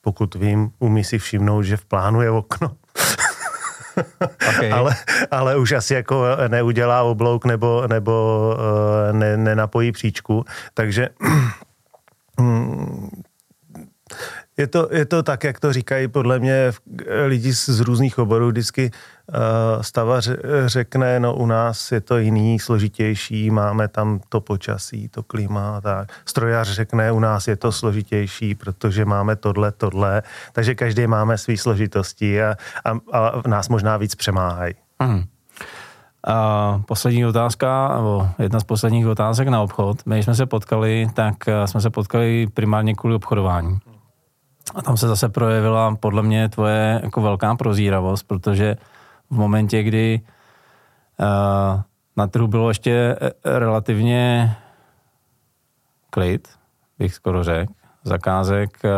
Pokud 0.00 0.34
vím, 0.34 0.70
umí 0.78 1.04
si 1.04 1.18
všimnout, 1.18 1.62
že 1.62 1.76
v 1.76 1.84
plánu 1.84 2.22
je 2.22 2.30
okno. 2.30 2.70
Okay. 4.48 4.70
ale, 4.72 4.96
ale 5.30 5.56
už 5.56 5.72
asi 5.72 5.94
jako 5.94 6.24
neudělá 6.48 7.02
oblouk 7.02 7.44
nebo, 7.44 7.86
nebo 7.86 8.54
uh, 8.58 9.18
ne, 9.18 9.36
nenapojí 9.36 9.92
příčku. 9.92 10.44
Takže 10.74 11.08
je 14.58 14.66
to, 14.66 14.88
je 14.90 15.04
to 15.04 15.22
tak, 15.22 15.44
jak 15.44 15.60
to 15.60 15.72
říkají 15.72 16.08
podle 16.08 16.38
mě 16.38 16.70
lidi 17.26 17.54
z, 17.54 17.68
z 17.68 17.80
různých 17.80 18.18
oborů. 18.18 18.48
Vždycky 18.48 18.90
uh, 18.90 19.82
stavař 19.82 20.30
řekne, 20.66 21.20
no 21.20 21.34
u 21.34 21.46
nás 21.46 21.92
je 21.92 22.00
to 22.00 22.18
jiný, 22.18 22.58
složitější, 22.58 23.50
máme 23.50 23.88
tam 23.88 24.20
to 24.28 24.40
počasí, 24.40 25.08
to 25.08 25.22
klima 25.22 25.76
a 25.76 25.80
tak. 25.80 26.08
Strojař 26.24 26.70
řekne, 26.70 27.12
u 27.12 27.20
nás 27.20 27.48
je 27.48 27.56
to 27.56 27.72
složitější, 27.72 28.54
protože 28.54 29.04
máme 29.04 29.36
tohle, 29.36 29.72
tohle. 29.72 30.22
Takže 30.52 30.74
každý 30.74 31.06
máme 31.06 31.38
své 31.38 31.56
složitosti 31.56 32.42
a, 32.42 32.56
a, 32.84 32.90
a 33.12 33.48
nás 33.48 33.68
možná 33.68 33.96
víc 33.96 34.14
přemáhají. 34.14 34.74
Hmm. 35.00 35.24
A 36.26 36.80
poslední 36.86 37.26
otázka, 37.26 37.92
nebo 37.96 38.28
jedna 38.38 38.60
z 38.60 38.64
posledních 38.64 39.06
otázek 39.06 39.48
na 39.48 39.62
obchod. 39.62 40.06
My 40.06 40.22
jsme 40.22 40.34
se 40.34 40.46
potkali, 40.46 41.08
tak 41.14 41.48
eh, 41.48 41.66
jsme 41.66 41.80
se 41.80 41.90
potkali 41.90 42.46
primárně 42.54 42.94
kvůli 42.94 43.14
obchodování. 43.14 43.78
A 44.74 44.82
tam 44.82 44.96
se 44.96 45.08
zase 45.08 45.28
projevila 45.28 45.96
podle 45.96 46.22
mě 46.22 46.48
tvoje 46.48 47.00
jako 47.02 47.22
velká 47.22 47.56
prozíravost, 47.56 48.26
protože 48.26 48.76
v 49.30 49.36
momentě, 49.36 49.82
kdy 49.82 50.20
uh, 51.20 51.80
na 52.16 52.26
trhu 52.26 52.46
bylo 52.46 52.70
ještě 52.70 53.16
eh, 53.20 53.58
relativně 53.58 54.54
klid, 56.10 56.48
bych 56.98 57.14
skoro 57.14 57.44
řekl, 57.44 57.72
zakázek 58.04 58.70
uh, 58.84 58.90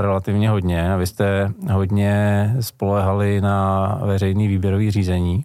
relativně 0.00 0.50
hodně 0.50 0.92
a 0.92 0.96
vy 0.96 1.06
jste 1.06 1.52
hodně 1.72 2.54
spolehali 2.60 3.40
na 3.40 3.86
veřejný 4.02 4.48
výběrový 4.48 4.90
řízení, 4.90 5.44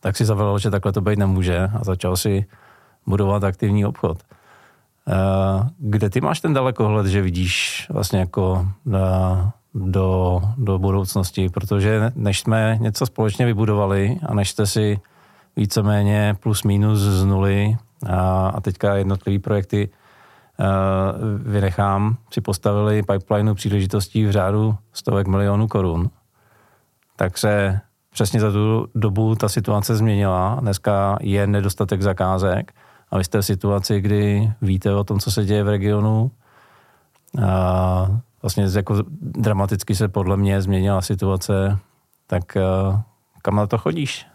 tak 0.00 0.16
si 0.16 0.24
zavolal, 0.24 0.58
že 0.58 0.70
takhle 0.70 0.92
to 0.92 1.00
být 1.00 1.18
nemůže 1.18 1.70
a 1.80 1.84
začal 1.84 2.16
si 2.16 2.46
budovat 3.06 3.44
aktivní 3.44 3.86
obchod. 3.86 4.18
Eh, 5.08 5.68
kde 5.78 6.10
ty 6.10 6.20
máš 6.20 6.40
ten 6.40 6.54
dalekohled, 6.54 7.06
že 7.06 7.22
vidíš 7.22 7.86
vlastně 7.90 8.18
jako 8.18 8.66
eh, 8.94 8.98
do, 9.74 10.40
do 10.56 10.78
budoucnosti, 10.78 11.48
protože 11.48 12.12
než 12.14 12.40
jsme 12.40 12.78
něco 12.80 13.06
společně 13.06 13.46
vybudovali 13.46 14.16
a 14.26 14.34
než 14.34 14.50
jste 14.50 14.66
si 14.66 15.00
víceméně 15.56 16.36
plus 16.40 16.62
minus 16.62 16.98
z 16.98 17.24
nuly 17.24 17.76
a, 18.06 18.48
a 18.48 18.60
teďka 18.60 18.94
jednotlivé 18.94 19.38
projekty 19.38 19.88
uh, 20.58 20.66
vynechám, 21.52 22.16
si 22.30 22.40
postavili 22.40 23.02
pipeline 23.02 23.54
příležitostí 23.54 24.24
v 24.24 24.30
řádu 24.30 24.76
stovek 24.92 25.26
milionů 25.26 25.68
korun, 25.68 26.10
tak 27.16 27.38
se 27.38 27.80
přesně 28.10 28.40
za 28.40 28.52
tu 28.52 28.86
dobu 28.94 29.34
ta 29.34 29.48
situace 29.48 29.96
změnila. 29.96 30.58
Dneska 30.60 31.18
je 31.20 31.46
nedostatek 31.46 32.02
zakázek 32.02 32.72
a 33.12 33.18
vy 33.18 33.24
jste 33.24 33.38
v 33.38 33.46
situaci, 33.46 34.00
kdy 34.00 34.52
víte 34.62 34.94
o 34.94 35.04
tom, 35.04 35.20
co 35.20 35.30
se 35.30 35.44
děje 35.44 35.64
v 35.64 35.68
regionu. 35.68 36.30
A 37.46 38.06
vlastně 38.42 38.66
jako 38.76 39.04
dramaticky 39.20 39.94
se 39.94 40.08
podle 40.08 40.36
mě 40.36 40.62
změnila 40.62 41.02
situace, 41.02 41.78
tak 42.26 42.56
uh, 42.56 43.00
kam 43.42 43.56
na 43.56 43.66
to 43.66 43.78
chodíš? 43.78 44.26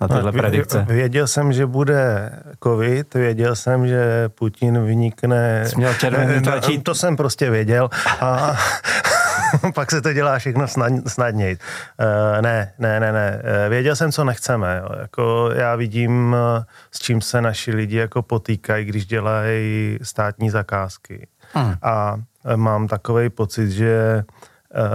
na 0.00 0.08
tyhle 0.08 0.32
predikce? 0.32 0.86
Věděl 0.88 1.26
jsem, 1.26 1.52
že 1.52 1.66
bude 1.66 2.32
covid, 2.62 3.14
věděl 3.14 3.56
jsem, 3.56 3.86
že 3.86 4.28
Putin 4.28 4.84
vynikne... 4.84 5.64
Jsi 5.66 5.76
měl 5.76 5.94
červený 5.94 6.42
tlačít? 6.44 6.84
To 6.84 6.94
jsem 6.94 7.16
prostě 7.16 7.50
věděl 7.50 7.90
a 8.20 8.56
pak 9.74 9.90
se 9.90 10.02
to 10.02 10.12
dělá 10.12 10.38
všechno 10.38 10.68
snad, 10.68 10.92
snadněji. 11.06 11.58
Uh, 12.00 12.42
ne, 12.42 12.72
ne, 12.78 13.00
ne, 13.00 13.12
ne. 13.12 13.42
Eh, 13.44 13.68
věděl 13.68 13.96
jsem, 13.96 14.12
co 14.12 14.24
nechceme. 14.24 14.80
Jo. 14.82 14.88
Jako 15.00 15.50
já 15.54 15.76
vidím, 15.76 16.36
eh, 16.38 16.64
s 16.90 16.98
čím 16.98 17.20
se 17.20 17.40
naši 17.40 17.72
lidi 17.72 17.96
jako 17.96 18.22
potýkají, 18.22 18.84
když 18.84 19.06
dělají 19.06 19.98
státní 20.02 20.50
zakázky. 20.50 21.26
Hmm. 21.52 21.74
A 21.82 22.16
mám 22.56 22.88
takový 22.88 23.30
pocit, 23.30 23.70
že 23.70 24.24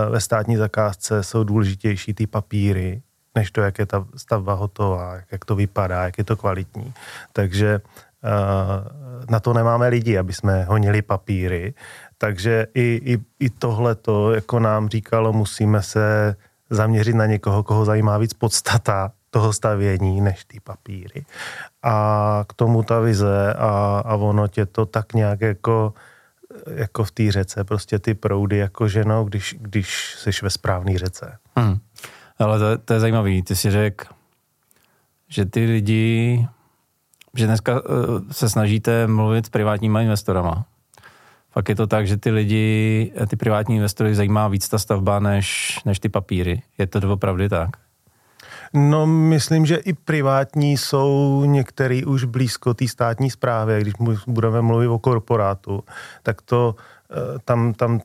ve 0.09 0.21
státní 0.21 0.57
zakázce 0.57 1.23
jsou 1.23 1.43
důležitější 1.43 2.13
ty 2.13 2.27
papíry, 2.27 3.01
než 3.35 3.51
to, 3.51 3.61
jak 3.61 3.79
je 3.79 3.85
ta 3.85 4.05
stavba 4.15 4.53
hotová, 4.53 5.17
jak 5.31 5.45
to 5.45 5.55
vypadá, 5.55 6.03
jak 6.03 6.17
je 6.17 6.23
to 6.23 6.35
kvalitní. 6.35 6.93
Takže 7.33 7.81
na 9.29 9.39
to 9.39 9.53
nemáme 9.53 9.87
lidi, 9.87 10.17
aby 10.17 10.33
jsme 10.33 10.63
honili 10.63 11.01
papíry. 11.01 11.73
Takže 12.17 12.67
i, 12.73 13.01
i, 13.13 13.19
i 13.39 13.49
tohle 13.49 13.95
to 13.95 14.33
jako 14.33 14.59
nám 14.59 14.89
říkalo, 14.89 15.33
musíme 15.33 15.81
se 15.81 16.35
zaměřit 16.69 17.15
na 17.15 17.25
někoho, 17.25 17.63
koho 17.63 17.85
zajímá 17.85 18.17
víc 18.17 18.33
podstata 18.33 19.11
toho 19.29 19.53
stavění 19.53 20.21
než 20.21 20.45
ty 20.45 20.59
papíry. 20.59 21.25
A 21.83 22.45
k 22.47 22.53
tomu 22.53 22.83
ta 22.83 22.99
vize 22.99 23.53
a, 23.53 24.03
a 24.05 24.15
ono 24.15 24.47
tě 24.47 24.65
to 24.65 24.85
tak 24.85 25.13
nějak 25.13 25.41
jako, 25.41 25.93
jako 26.67 27.03
v 27.03 27.11
té 27.11 27.31
řece, 27.31 27.63
prostě 27.63 27.99
ty 27.99 28.13
proudy 28.13 28.57
jako 28.57 28.87
ženou, 28.87 29.23
když, 29.23 29.55
když 29.59 30.15
jsi 30.19 30.29
ve 30.43 30.49
správné 30.49 30.97
řece. 30.97 31.37
Hmm. 31.55 31.77
Ale 32.39 32.59
to, 32.59 32.77
to 32.77 32.93
je 32.93 32.99
zajímavý. 32.99 33.43
Ty 33.43 33.55
si 33.55 33.71
řekl, 33.71 34.05
že 35.27 35.45
ty 35.45 35.65
lidi, 35.65 36.47
že 37.33 37.47
dneska 37.47 37.73
uh, 37.73 38.21
se 38.31 38.49
snažíte 38.49 39.07
mluvit 39.07 39.45
s 39.45 39.49
privátníma 39.49 40.01
investorama. 40.01 40.65
Pak 41.55 41.69
je 41.69 41.75
to 41.75 41.87
tak, 41.87 42.07
že 42.07 42.17
ty 42.17 42.31
lidi, 42.31 43.11
ty 43.27 43.35
privátní 43.35 43.75
investory 43.75 44.15
zajímá 44.15 44.47
víc 44.47 44.69
ta 44.69 44.77
stavba 44.77 45.19
než, 45.19 45.79
než 45.85 45.99
ty 45.99 46.09
papíry. 46.09 46.61
Je 46.77 46.87
to 46.87 46.99
doopravdy 46.99 47.49
tak? 47.49 47.69
No, 48.73 49.07
myslím, 49.07 49.65
že 49.65 49.75
i 49.75 49.93
privátní 49.93 50.77
jsou 50.77 51.43
některý 51.45 52.05
už 52.05 52.23
blízko 52.23 52.73
té 52.73 52.87
státní 52.87 53.31
zprávy. 53.31 53.81
Když 53.81 53.93
budeme 54.27 54.61
mluvit 54.61 54.87
o 54.87 54.99
korporátu, 54.99 55.83
tak 56.23 56.41
to 56.41 56.75
eh, 57.11 57.15
tam, 57.45 57.73
tam 57.73 58.01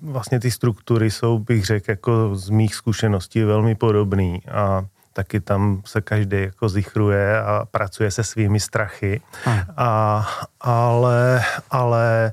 vlastně 0.00 0.40
ty 0.40 0.50
struktury 0.50 1.10
jsou, 1.10 1.38
bych 1.38 1.64
řekl, 1.64 1.90
jako 1.90 2.30
z 2.34 2.50
mých 2.50 2.74
zkušeností 2.74 3.42
velmi 3.42 3.74
podobný 3.74 4.42
a 4.50 4.84
taky 5.12 5.40
tam 5.40 5.82
se 5.86 6.00
každý 6.00 6.36
jako 6.40 6.68
zichruje 6.68 7.40
a 7.40 7.64
pracuje 7.70 8.10
se 8.10 8.24
svými 8.24 8.60
strachy. 8.60 9.20
Hmm. 9.44 9.60
A, 9.76 10.26
ale, 10.60 11.40
ale 11.70 12.32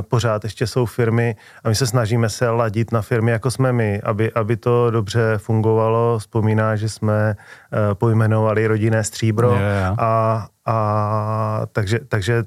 pořád 0.00 0.44
ještě 0.44 0.66
jsou 0.66 0.86
firmy 0.86 1.36
a 1.64 1.68
my 1.68 1.74
se 1.74 1.86
snažíme 1.86 2.28
se 2.28 2.50
ladit 2.50 2.92
na 2.92 3.02
firmy, 3.02 3.30
jako 3.30 3.50
jsme 3.50 3.72
my, 3.72 4.00
aby, 4.00 4.32
aby 4.32 4.56
to 4.56 4.90
dobře 4.90 5.38
fungovalo. 5.38 6.18
Vzpomíná, 6.18 6.76
že 6.76 6.88
jsme 6.88 7.36
eh, 7.36 7.94
pojmenovali 7.94 8.66
rodinné 8.66 9.04
stříbro 9.04 9.54
yeah. 9.54 9.94
a, 9.98 10.46
a 10.66 11.66
takže, 11.72 11.98
takže 12.08 12.44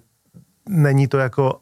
není 0.69 1.07
to 1.07 1.17
jako 1.17 1.59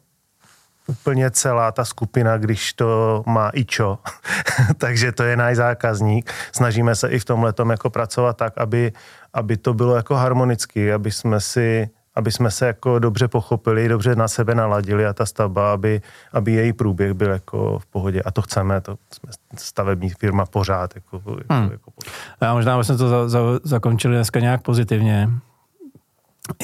úplně 0.86 1.30
celá 1.30 1.72
ta 1.72 1.84
skupina, 1.84 2.38
když 2.38 2.72
to 2.72 3.22
má 3.26 3.50
čo. 3.66 3.98
Takže 4.78 5.12
to 5.12 5.22
je 5.22 5.36
náš 5.36 5.56
zákazník. 5.56 6.32
Snažíme 6.52 6.94
se 6.94 7.08
i 7.08 7.18
v 7.18 7.24
tomhle 7.24 7.54
jako 7.70 7.90
pracovat 7.90 8.36
tak, 8.36 8.52
aby, 8.58 8.92
aby 9.32 9.56
to 9.56 9.74
bylo 9.74 9.96
jako 9.96 10.14
harmonicky, 10.14 10.92
aby 10.92 11.10
jsme 11.10 11.40
si 11.40 11.90
aby 12.14 12.32
jsme 12.32 12.50
se 12.50 12.66
jako 12.66 12.98
dobře 12.98 13.28
pochopili, 13.28 13.88
dobře 13.88 14.16
na 14.16 14.28
sebe 14.28 14.54
naladili 14.54 15.06
a 15.06 15.12
ta 15.12 15.26
stavba, 15.26 15.72
aby, 15.72 16.02
aby 16.32 16.52
její 16.52 16.72
průběh 16.72 17.12
byl 17.12 17.30
jako 17.30 17.78
v 17.78 17.86
pohodě. 17.86 18.22
A 18.22 18.30
to 18.30 18.42
chceme, 18.42 18.80
to 18.80 18.96
jsme 19.14 19.30
stavební 19.56 20.10
firma 20.10 20.46
pořád. 20.46 20.94
Jako, 20.94 21.16
jako, 21.16 21.54
hmm. 21.54 21.68
jako 21.72 21.90
pořád. 21.90 22.12
Já 22.40 22.54
možná 22.54 22.78
bychom 22.78 22.96
to 22.96 23.08
za, 23.08 23.28
za, 23.28 23.40
zakončili 23.62 24.14
dneska 24.14 24.40
nějak 24.40 24.62
pozitivně. 24.62 25.30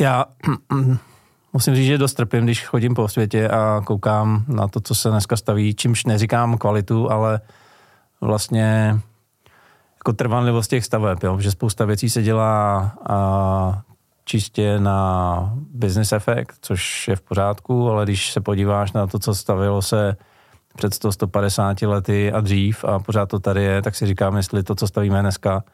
Já 0.00 0.24
musím 1.52 1.74
říct, 1.74 1.86
že 1.86 1.98
dost 1.98 2.14
trpím, 2.14 2.44
když 2.44 2.66
chodím 2.66 2.94
po 2.94 3.08
světě 3.08 3.48
a 3.48 3.80
koukám 3.84 4.44
na 4.48 4.68
to, 4.68 4.80
co 4.80 4.94
se 4.94 5.10
dneska 5.10 5.36
staví, 5.36 5.74
čímž 5.74 6.04
neříkám 6.04 6.58
kvalitu, 6.58 7.10
ale 7.10 7.40
vlastně 8.20 9.00
jako 9.94 10.12
trvanlivost 10.12 10.70
těch 10.70 10.84
staveb, 10.84 11.22
jo? 11.22 11.40
že 11.40 11.50
spousta 11.50 11.84
věcí 11.84 12.10
se 12.10 12.22
dělá 12.22 12.92
a 13.08 13.82
čistě 14.28 14.80
na 14.80 15.52
business 15.74 16.12
efekt, 16.12 16.56
což 16.60 17.08
je 17.08 17.16
v 17.16 17.20
pořádku, 17.20 17.90
ale 17.90 18.04
když 18.04 18.32
se 18.32 18.40
podíváš 18.40 18.92
na 18.92 19.06
to, 19.06 19.18
co 19.18 19.34
stavilo 19.34 19.82
se 19.82 20.16
před 20.76 20.92
100-150 20.92 21.88
lety 21.88 22.32
a 22.32 22.40
dřív 22.40 22.84
a 22.84 22.98
pořád 22.98 23.28
to 23.28 23.38
tady 23.38 23.62
je, 23.62 23.82
tak 23.82 23.94
si 23.94 24.06
říkám, 24.06 24.36
jestli 24.36 24.62
to, 24.62 24.74
co 24.74 24.86
stavíme 24.86 25.20
dneska, 25.20 25.64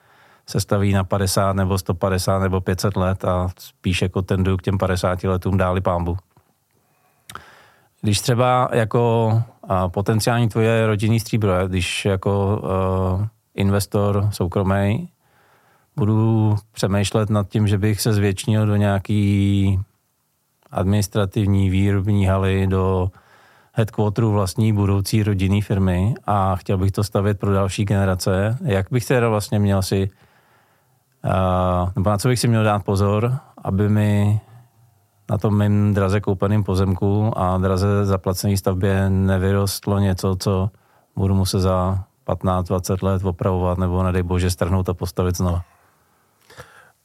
se 0.46 0.60
staví 0.60 0.92
na 0.92 1.04
50 1.04 1.52
nebo 1.52 1.78
150 1.78 2.38
nebo 2.38 2.60
500 2.60 2.96
let 2.96 3.24
a 3.24 3.48
spíš 3.58 4.02
jako 4.02 4.22
tendu 4.22 4.56
k 4.56 4.62
těm 4.62 4.78
50 4.78 5.24
letům 5.24 5.56
dáli 5.56 5.80
pámbu. 5.80 6.16
Když 8.00 8.20
třeba 8.20 8.68
jako 8.72 9.32
potenciální 9.88 10.48
tvoje 10.48 10.86
rodinný 10.86 11.20
stříbro, 11.20 11.68
když 11.68 12.04
jako 12.04 12.60
uh, 13.18 13.26
investor 13.54 14.28
soukromý 14.32 15.08
budu 15.96 16.56
přemýšlet 16.72 17.30
nad 17.30 17.48
tím, 17.48 17.66
že 17.66 17.78
bych 17.78 18.00
se 18.00 18.12
zvětšnil 18.12 18.66
do 18.66 18.76
nějaký 18.76 19.80
administrativní 20.70 21.70
výrobní 21.70 22.26
haly, 22.26 22.66
do 22.66 23.10
headquarteru 23.72 24.32
vlastní 24.32 24.72
budoucí 24.72 25.22
rodinné 25.22 25.60
firmy 25.60 26.14
a 26.26 26.56
chtěl 26.56 26.78
bych 26.78 26.92
to 26.92 27.04
stavět 27.04 27.40
pro 27.40 27.52
další 27.52 27.84
generace. 27.84 28.58
Jak 28.64 28.86
bych 28.90 29.06
teda 29.06 29.28
vlastně 29.28 29.58
měl 29.58 29.82
si, 29.82 30.10
nebo 31.96 32.10
na 32.10 32.18
co 32.18 32.28
bych 32.28 32.40
si 32.40 32.48
měl 32.48 32.64
dát 32.64 32.84
pozor, 32.84 33.38
aby 33.64 33.88
mi 33.88 34.40
na 35.30 35.38
tom 35.38 35.58
mým 35.58 35.94
draze 35.94 36.20
koupeným 36.20 36.64
pozemku 36.64 37.38
a 37.38 37.58
draze 37.58 38.04
zaplacený 38.04 38.56
stavbě 38.56 39.10
nevyrostlo 39.10 39.98
něco, 39.98 40.36
co 40.36 40.70
budu 41.16 41.34
muset 41.34 41.60
za 41.60 42.04
15-20 42.26 43.04
let 43.04 43.24
opravovat 43.24 43.78
nebo 43.78 44.02
nedej 44.02 44.22
bože 44.22 44.50
strhnout 44.50 44.88
a 44.88 44.94
postavit 44.94 45.36
znova. 45.36 45.62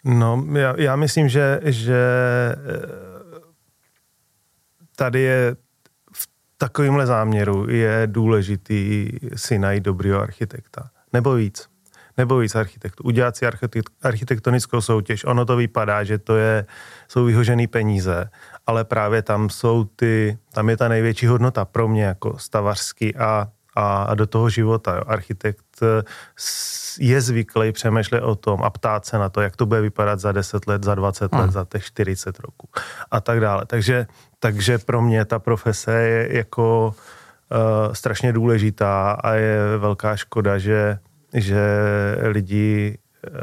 No, 0.04 0.46
já, 0.54 0.74
já 0.78 0.96
myslím, 0.96 1.30
že, 1.30 1.60
že 1.64 2.00
eh, 2.52 3.10
tady 4.96 5.22
je 5.22 5.56
v 6.14 6.28
takovémhle 6.58 7.06
záměru 7.06 7.70
je 7.70 8.04
důležitý 8.06 9.10
si 9.36 9.60
najít 9.60 9.84
dobrýho 9.84 10.22
architekta. 10.22 10.90
Nebo 11.14 11.34
víc. 11.34 11.70
Nebo 12.18 12.38
víc 12.38 12.56
architektů. 12.56 13.04
Udělat 13.04 13.36
si 13.36 13.46
architektonickou 14.02 14.82
soutěž. 14.82 15.26
Ono 15.26 15.46
to 15.46 15.56
vypadá, 15.56 16.04
že 16.04 16.18
to 16.18 16.38
je, 16.38 16.66
jsou 17.08 17.26
vyhožený 17.26 17.68
peníze, 17.68 18.30
ale 18.68 18.86
právě 18.86 19.22
tam 19.22 19.50
jsou 19.50 19.84
ty, 19.84 20.38
tam 20.54 20.70
je 20.70 20.78
ta 20.78 20.88
největší 20.88 21.26
hodnota 21.26 21.66
pro 21.66 21.88
mě 21.88 22.04
jako 22.04 22.38
stavařský 22.38 23.16
a 23.16 23.48
a, 23.76 24.04
a 24.04 24.16
do 24.16 24.28
toho 24.28 24.50
života. 24.50 24.96
Jo. 24.96 25.04
Architekt 25.08 25.66
je 27.00 27.22
zvyklý 27.22 27.72
přemýšlet 27.72 28.22
o 28.22 28.36
tom 28.36 28.64
a 28.64 28.70
ptát 28.70 29.06
se 29.06 29.18
na 29.18 29.30
to, 29.30 29.42
jak 29.42 29.56
to 29.56 29.66
bude 29.66 29.82
vypadat 29.82 30.20
za 30.20 30.32
10 30.32 30.68
let, 30.68 30.84
za 30.84 30.96
20 30.96 31.32
hmm. 31.32 31.42
let, 31.42 31.52
za 31.52 31.66
těch 31.66 31.84
40 31.84 32.40
roků 32.40 32.70
a 33.12 33.22
tak 33.22 33.40
dále. 33.40 33.66
Takže, 33.66 34.08
takže 34.40 34.78
pro 34.78 35.02
mě 35.02 35.26
ta 35.26 35.40
profese 35.40 35.94
je 35.94 36.38
jako 36.38 36.96
uh, 37.52 37.94
strašně 37.94 38.34
důležitá 38.34 39.12
a 39.12 39.34
je 39.34 39.78
velká 39.78 40.16
škoda, 40.16 40.58
že, 40.58 41.00
že 41.34 41.62
lidi 42.22 42.98
uh, 43.28 43.34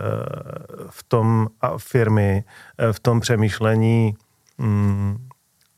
v 0.90 1.02
tom 1.02 1.48
a 1.60 1.78
firmy 1.78 2.44
v 2.92 3.00
tom 3.00 3.20
přemýšlení 3.20 4.14
um, 4.56 5.25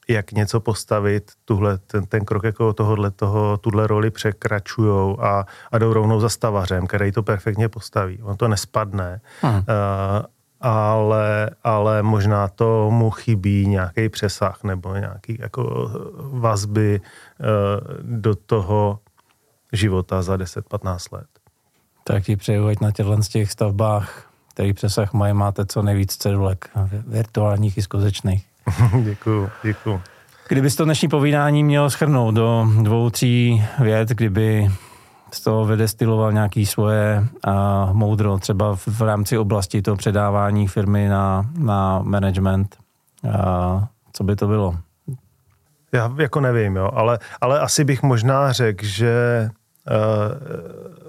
jak 0.09 0.33
něco 0.33 0.61
postavit, 0.61 1.33
tuhle, 1.45 1.79
ten, 1.79 2.07
ten 2.07 2.25
krok 2.25 2.45
jako 2.45 2.73
tohohle, 2.73 3.11
toho, 3.11 3.57
tuhle 3.57 3.87
roli 3.87 4.11
překračujou 4.11 5.21
a, 5.21 5.47
a 5.73 5.79
jdou 5.79 5.93
rovnou 5.93 6.21
za 6.21 6.29
stavařem, 6.29 6.87
který 6.87 7.13
to 7.13 7.23
perfektně 7.23 7.69
postaví. 7.69 8.23
On 8.23 8.37
to 8.37 8.49
nespadne, 8.49 9.21
hmm. 9.41 9.55
uh, 9.55 9.63
ale, 10.61 11.51
ale 11.65 12.03
možná 12.03 12.49
tomu 12.49 13.11
chybí 13.11 13.67
nějaký 13.67 14.09
přesah 14.09 14.65
nebo 14.65 14.95
nějaký 14.95 15.37
jako 15.41 15.91
vazby 16.33 17.01
uh, 17.01 17.47
do 18.03 18.35
toho 18.35 18.99
života 19.73 20.23
za 20.23 20.37
10-15 20.37 21.17
let. 21.17 21.27
Tak 22.05 22.25
ti 22.25 22.37
přeju, 22.37 22.67
ať 22.67 22.81
na 22.81 22.93
těchto 22.93 23.23
z 23.23 23.29
těch 23.29 23.53
stavbách, 23.53 24.31
který 24.55 24.73
přesah 24.73 25.13
mají, 25.13 25.35
máte 25.35 25.67
co 25.67 25.83
nejvíc 25.83 26.17
cedulek, 26.17 26.71
virtuálních 27.07 27.79
i 27.79 27.83
skutečných. 27.83 28.47
děkuju, 29.05 29.51
děkuju. 29.63 30.01
Kdybys 30.49 30.77
to 30.77 30.85
dnešní 30.85 31.09
povídání 31.09 31.65
měl 31.65 31.91
schrnout 31.91 32.35
do 32.35 32.67
dvou, 32.83 33.11
tří 33.11 33.65
vět, 33.79 34.09
kdyby 34.09 34.71
z 35.33 35.41
toho 35.41 35.65
vydestiloval 35.65 36.33
nějaký 36.33 36.67
svoje 36.67 37.27
uh, 37.47 37.53
moudro, 37.93 38.39
třeba 38.39 38.77
v, 38.77 38.87
v 38.87 39.03
rámci 39.03 39.39
oblasti 39.39 39.83
toho 39.83 39.97
předávání 39.97 40.69
firmy 40.69 41.09
na, 41.09 41.47
na 41.59 41.99
management, 42.03 42.77
uh, 43.25 43.33
co 44.13 44.25
by 44.25 44.37
to 44.37 44.47
bylo? 44.47 44.77
Já 45.93 46.15
jako 46.19 46.41
nevím, 46.41 46.77
jo, 46.77 46.91
ale, 46.95 47.19
ale 47.41 47.61
asi 47.61 47.85
bych 47.85 48.03
možná 48.03 48.53
řekl, 48.53 48.85
že 48.85 49.49
uh, 49.91 51.09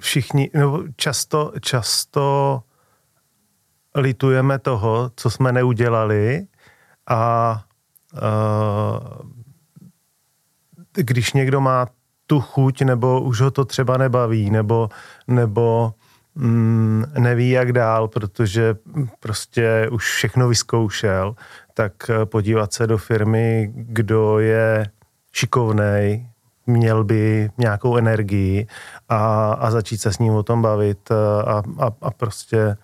všichni, 0.00 0.50
nebo 0.54 0.82
často, 0.96 1.52
často 1.60 2.62
litujeme 3.94 4.58
toho, 4.58 5.10
co 5.16 5.30
jsme 5.30 5.52
neudělali 5.52 6.46
a 7.06 7.64
uh, 8.12 9.28
když 10.92 11.32
někdo 11.32 11.60
má 11.60 11.86
tu 12.26 12.40
chuť, 12.40 12.82
nebo 12.82 13.20
už 13.20 13.40
ho 13.40 13.50
to 13.50 13.64
třeba 13.64 13.96
nebaví, 13.96 14.50
nebo, 14.50 14.88
nebo 15.28 15.94
mm, 16.34 17.04
neví 17.18 17.50
jak 17.50 17.72
dál, 17.72 18.08
protože 18.08 18.74
prostě 19.20 19.88
už 19.90 20.12
všechno 20.12 20.48
vyzkoušel, 20.48 21.34
tak 21.74 22.10
podívat 22.24 22.72
se 22.72 22.86
do 22.86 22.98
firmy, 22.98 23.72
kdo 23.74 24.38
je 24.38 24.90
šikovnej, 25.32 26.26
měl 26.66 27.04
by 27.04 27.50
nějakou 27.58 27.96
energii 27.96 28.66
a, 29.08 29.52
a 29.52 29.70
začít 29.70 29.98
se 29.98 30.12
s 30.12 30.18
ním 30.18 30.32
o 30.32 30.42
tom 30.42 30.62
bavit 30.62 31.10
a, 31.10 31.62
a, 31.78 31.90
a 32.02 32.10
prostě 32.10 32.76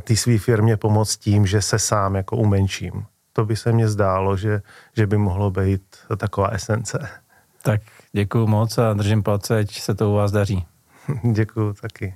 té 0.00 0.16
své 0.16 0.38
firmě 0.38 0.76
pomoct 0.76 1.16
tím, 1.16 1.46
že 1.46 1.62
se 1.62 1.78
sám 1.78 2.14
jako 2.14 2.36
umenším. 2.36 3.04
To 3.32 3.44
by 3.44 3.56
se 3.56 3.72
mně 3.72 3.88
zdálo, 3.88 4.36
že, 4.36 4.62
že 4.96 5.06
by 5.06 5.18
mohlo 5.18 5.50
být 5.50 5.82
taková 6.16 6.48
esence. 6.48 7.08
Tak 7.62 7.80
děkuji 8.12 8.46
moc 8.46 8.78
a 8.78 8.92
držím 8.92 9.22
palce, 9.22 9.58
ať 9.58 9.80
se 9.80 9.94
to 9.94 10.10
u 10.10 10.14
vás 10.14 10.32
daří. 10.32 10.66
děkuji 11.32 11.72
taky. 11.72 12.14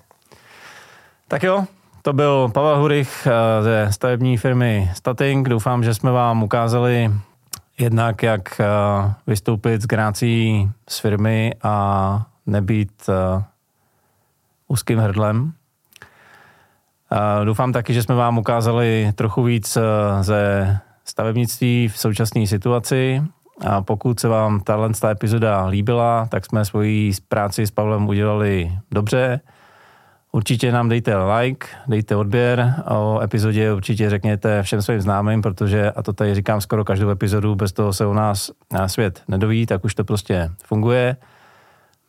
Tak 1.29 1.43
jo, 1.43 1.65
to 2.03 2.13
byl 2.13 2.49
Pavel 2.49 2.79
Hurich 2.79 3.27
eh, 3.27 3.63
ze 3.63 3.89
stavební 3.91 4.37
firmy 4.37 4.91
Stating. 4.95 5.49
Doufám, 5.49 5.85
že 5.85 5.95
jsme 5.95 6.11
vám 6.11 6.43
ukázali 6.43 7.11
jednak, 7.79 8.23
jak 8.23 8.61
eh, 8.61 8.67
vystoupit 9.27 9.83
z 9.83 9.87
grácí 9.87 10.71
z 10.89 10.99
firmy 10.99 11.55
a 11.63 12.27
nebýt 12.47 12.93
eh, 13.09 13.45
úzkým 14.69 14.99
hrdlem. 14.99 15.53
Doufám 17.45 17.73
taky, 17.73 17.95
že 17.95 18.03
jsme 18.03 18.15
vám 18.15 18.39
ukázali 18.39 19.13
trochu 19.15 19.43
víc 19.43 19.79
ze 20.21 20.77
stavebnictví 21.05 21.89
v 21.89 21.99
současné 21.99 22.47
situaci. 22.47 23.23
A 23.67 23.83
pokud 23.83 24.21
se 24.21 24.29
vám 24.29 24.61
tato 24.61 25.09
epizoda 25.09 25.67
líbila, 25.67 26.27
tak 26.27 26.47
jsme 26.47 26.65
svoji 26.65 27.13
práci 27.29 27.67
s 27.67 27.71
Pavlem 27.71 28.09
udělali 28.09 28.73
dobře. 28.91 29.41
Určitě 30.33 30.73
nám 30.73 30.89
dejte 30.89 31.17
like, 31.17 31.67
dejte 31.87 32.17
odběr, 32.17 32.75
o 32.89 33.21
epizodě 33.21 33.73
určitě 33.73 34.11
řekněte 34.11 34.63
všem 34.63 34.83
svým 34.83 35.01
známým, 35.01 35.43
protože, 35.43 35.91
a 35.91 36.03
to 36.03 36.13
tady 36.13 36.35
říkám 36.35 36.61
skoro 36.61 36.85
každou 36.85 37.11
epizodu, 37.11 37.55
bez 37.55 37.73
toho 37.73 37.93
se 37.93 38.07
u 38.07 38.13
nás 38.13 38.51
na 38.73 38.89
svět 38.89 39.23
nedoví, 39.29 39.67
tak 39.67 39.85
už 39.85 39.95
to 39.95 40.05
prostě 40.05 40.51
funguje. 40.65 41.17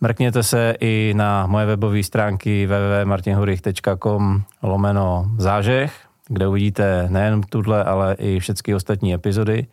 Mrkněte 0.04 0.44
se 0.44 0.76
i 0.80 1.14
na 1.16 1.48
moje 1.48 1.66
webové 1.66 2.04
stránky 2.04 2.68
www.martinhurich.com 2.68 4.42
lomeno 4.64 5.26
zážeh, 5.38 5.94
kde 6.28 6.48
uvidíte 6.48 7.08
nejen 7.10 7.42
tuhle, 7.42 7.84
ale 7.84 8.16
i 8.20 8.40
všechny 8.40 8.76
ostatní 8.76 9.14
epizody. 9.14 9.68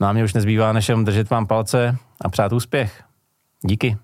Nám 0.00 0.08
no 0.08 0.14
mě 0.14 0.24
už 0.24 0.34
nezbývá, 0.34 0.72
než 0.72 0.88
jenom 0.88 1.04
držet 1.04 1.30
vám 1.30 1.46
palce 1.46 1.96
a 2.20 2.28
přát 2.28 2.52
úspěch. 2.52 3.02
Díky. 3.62 3.96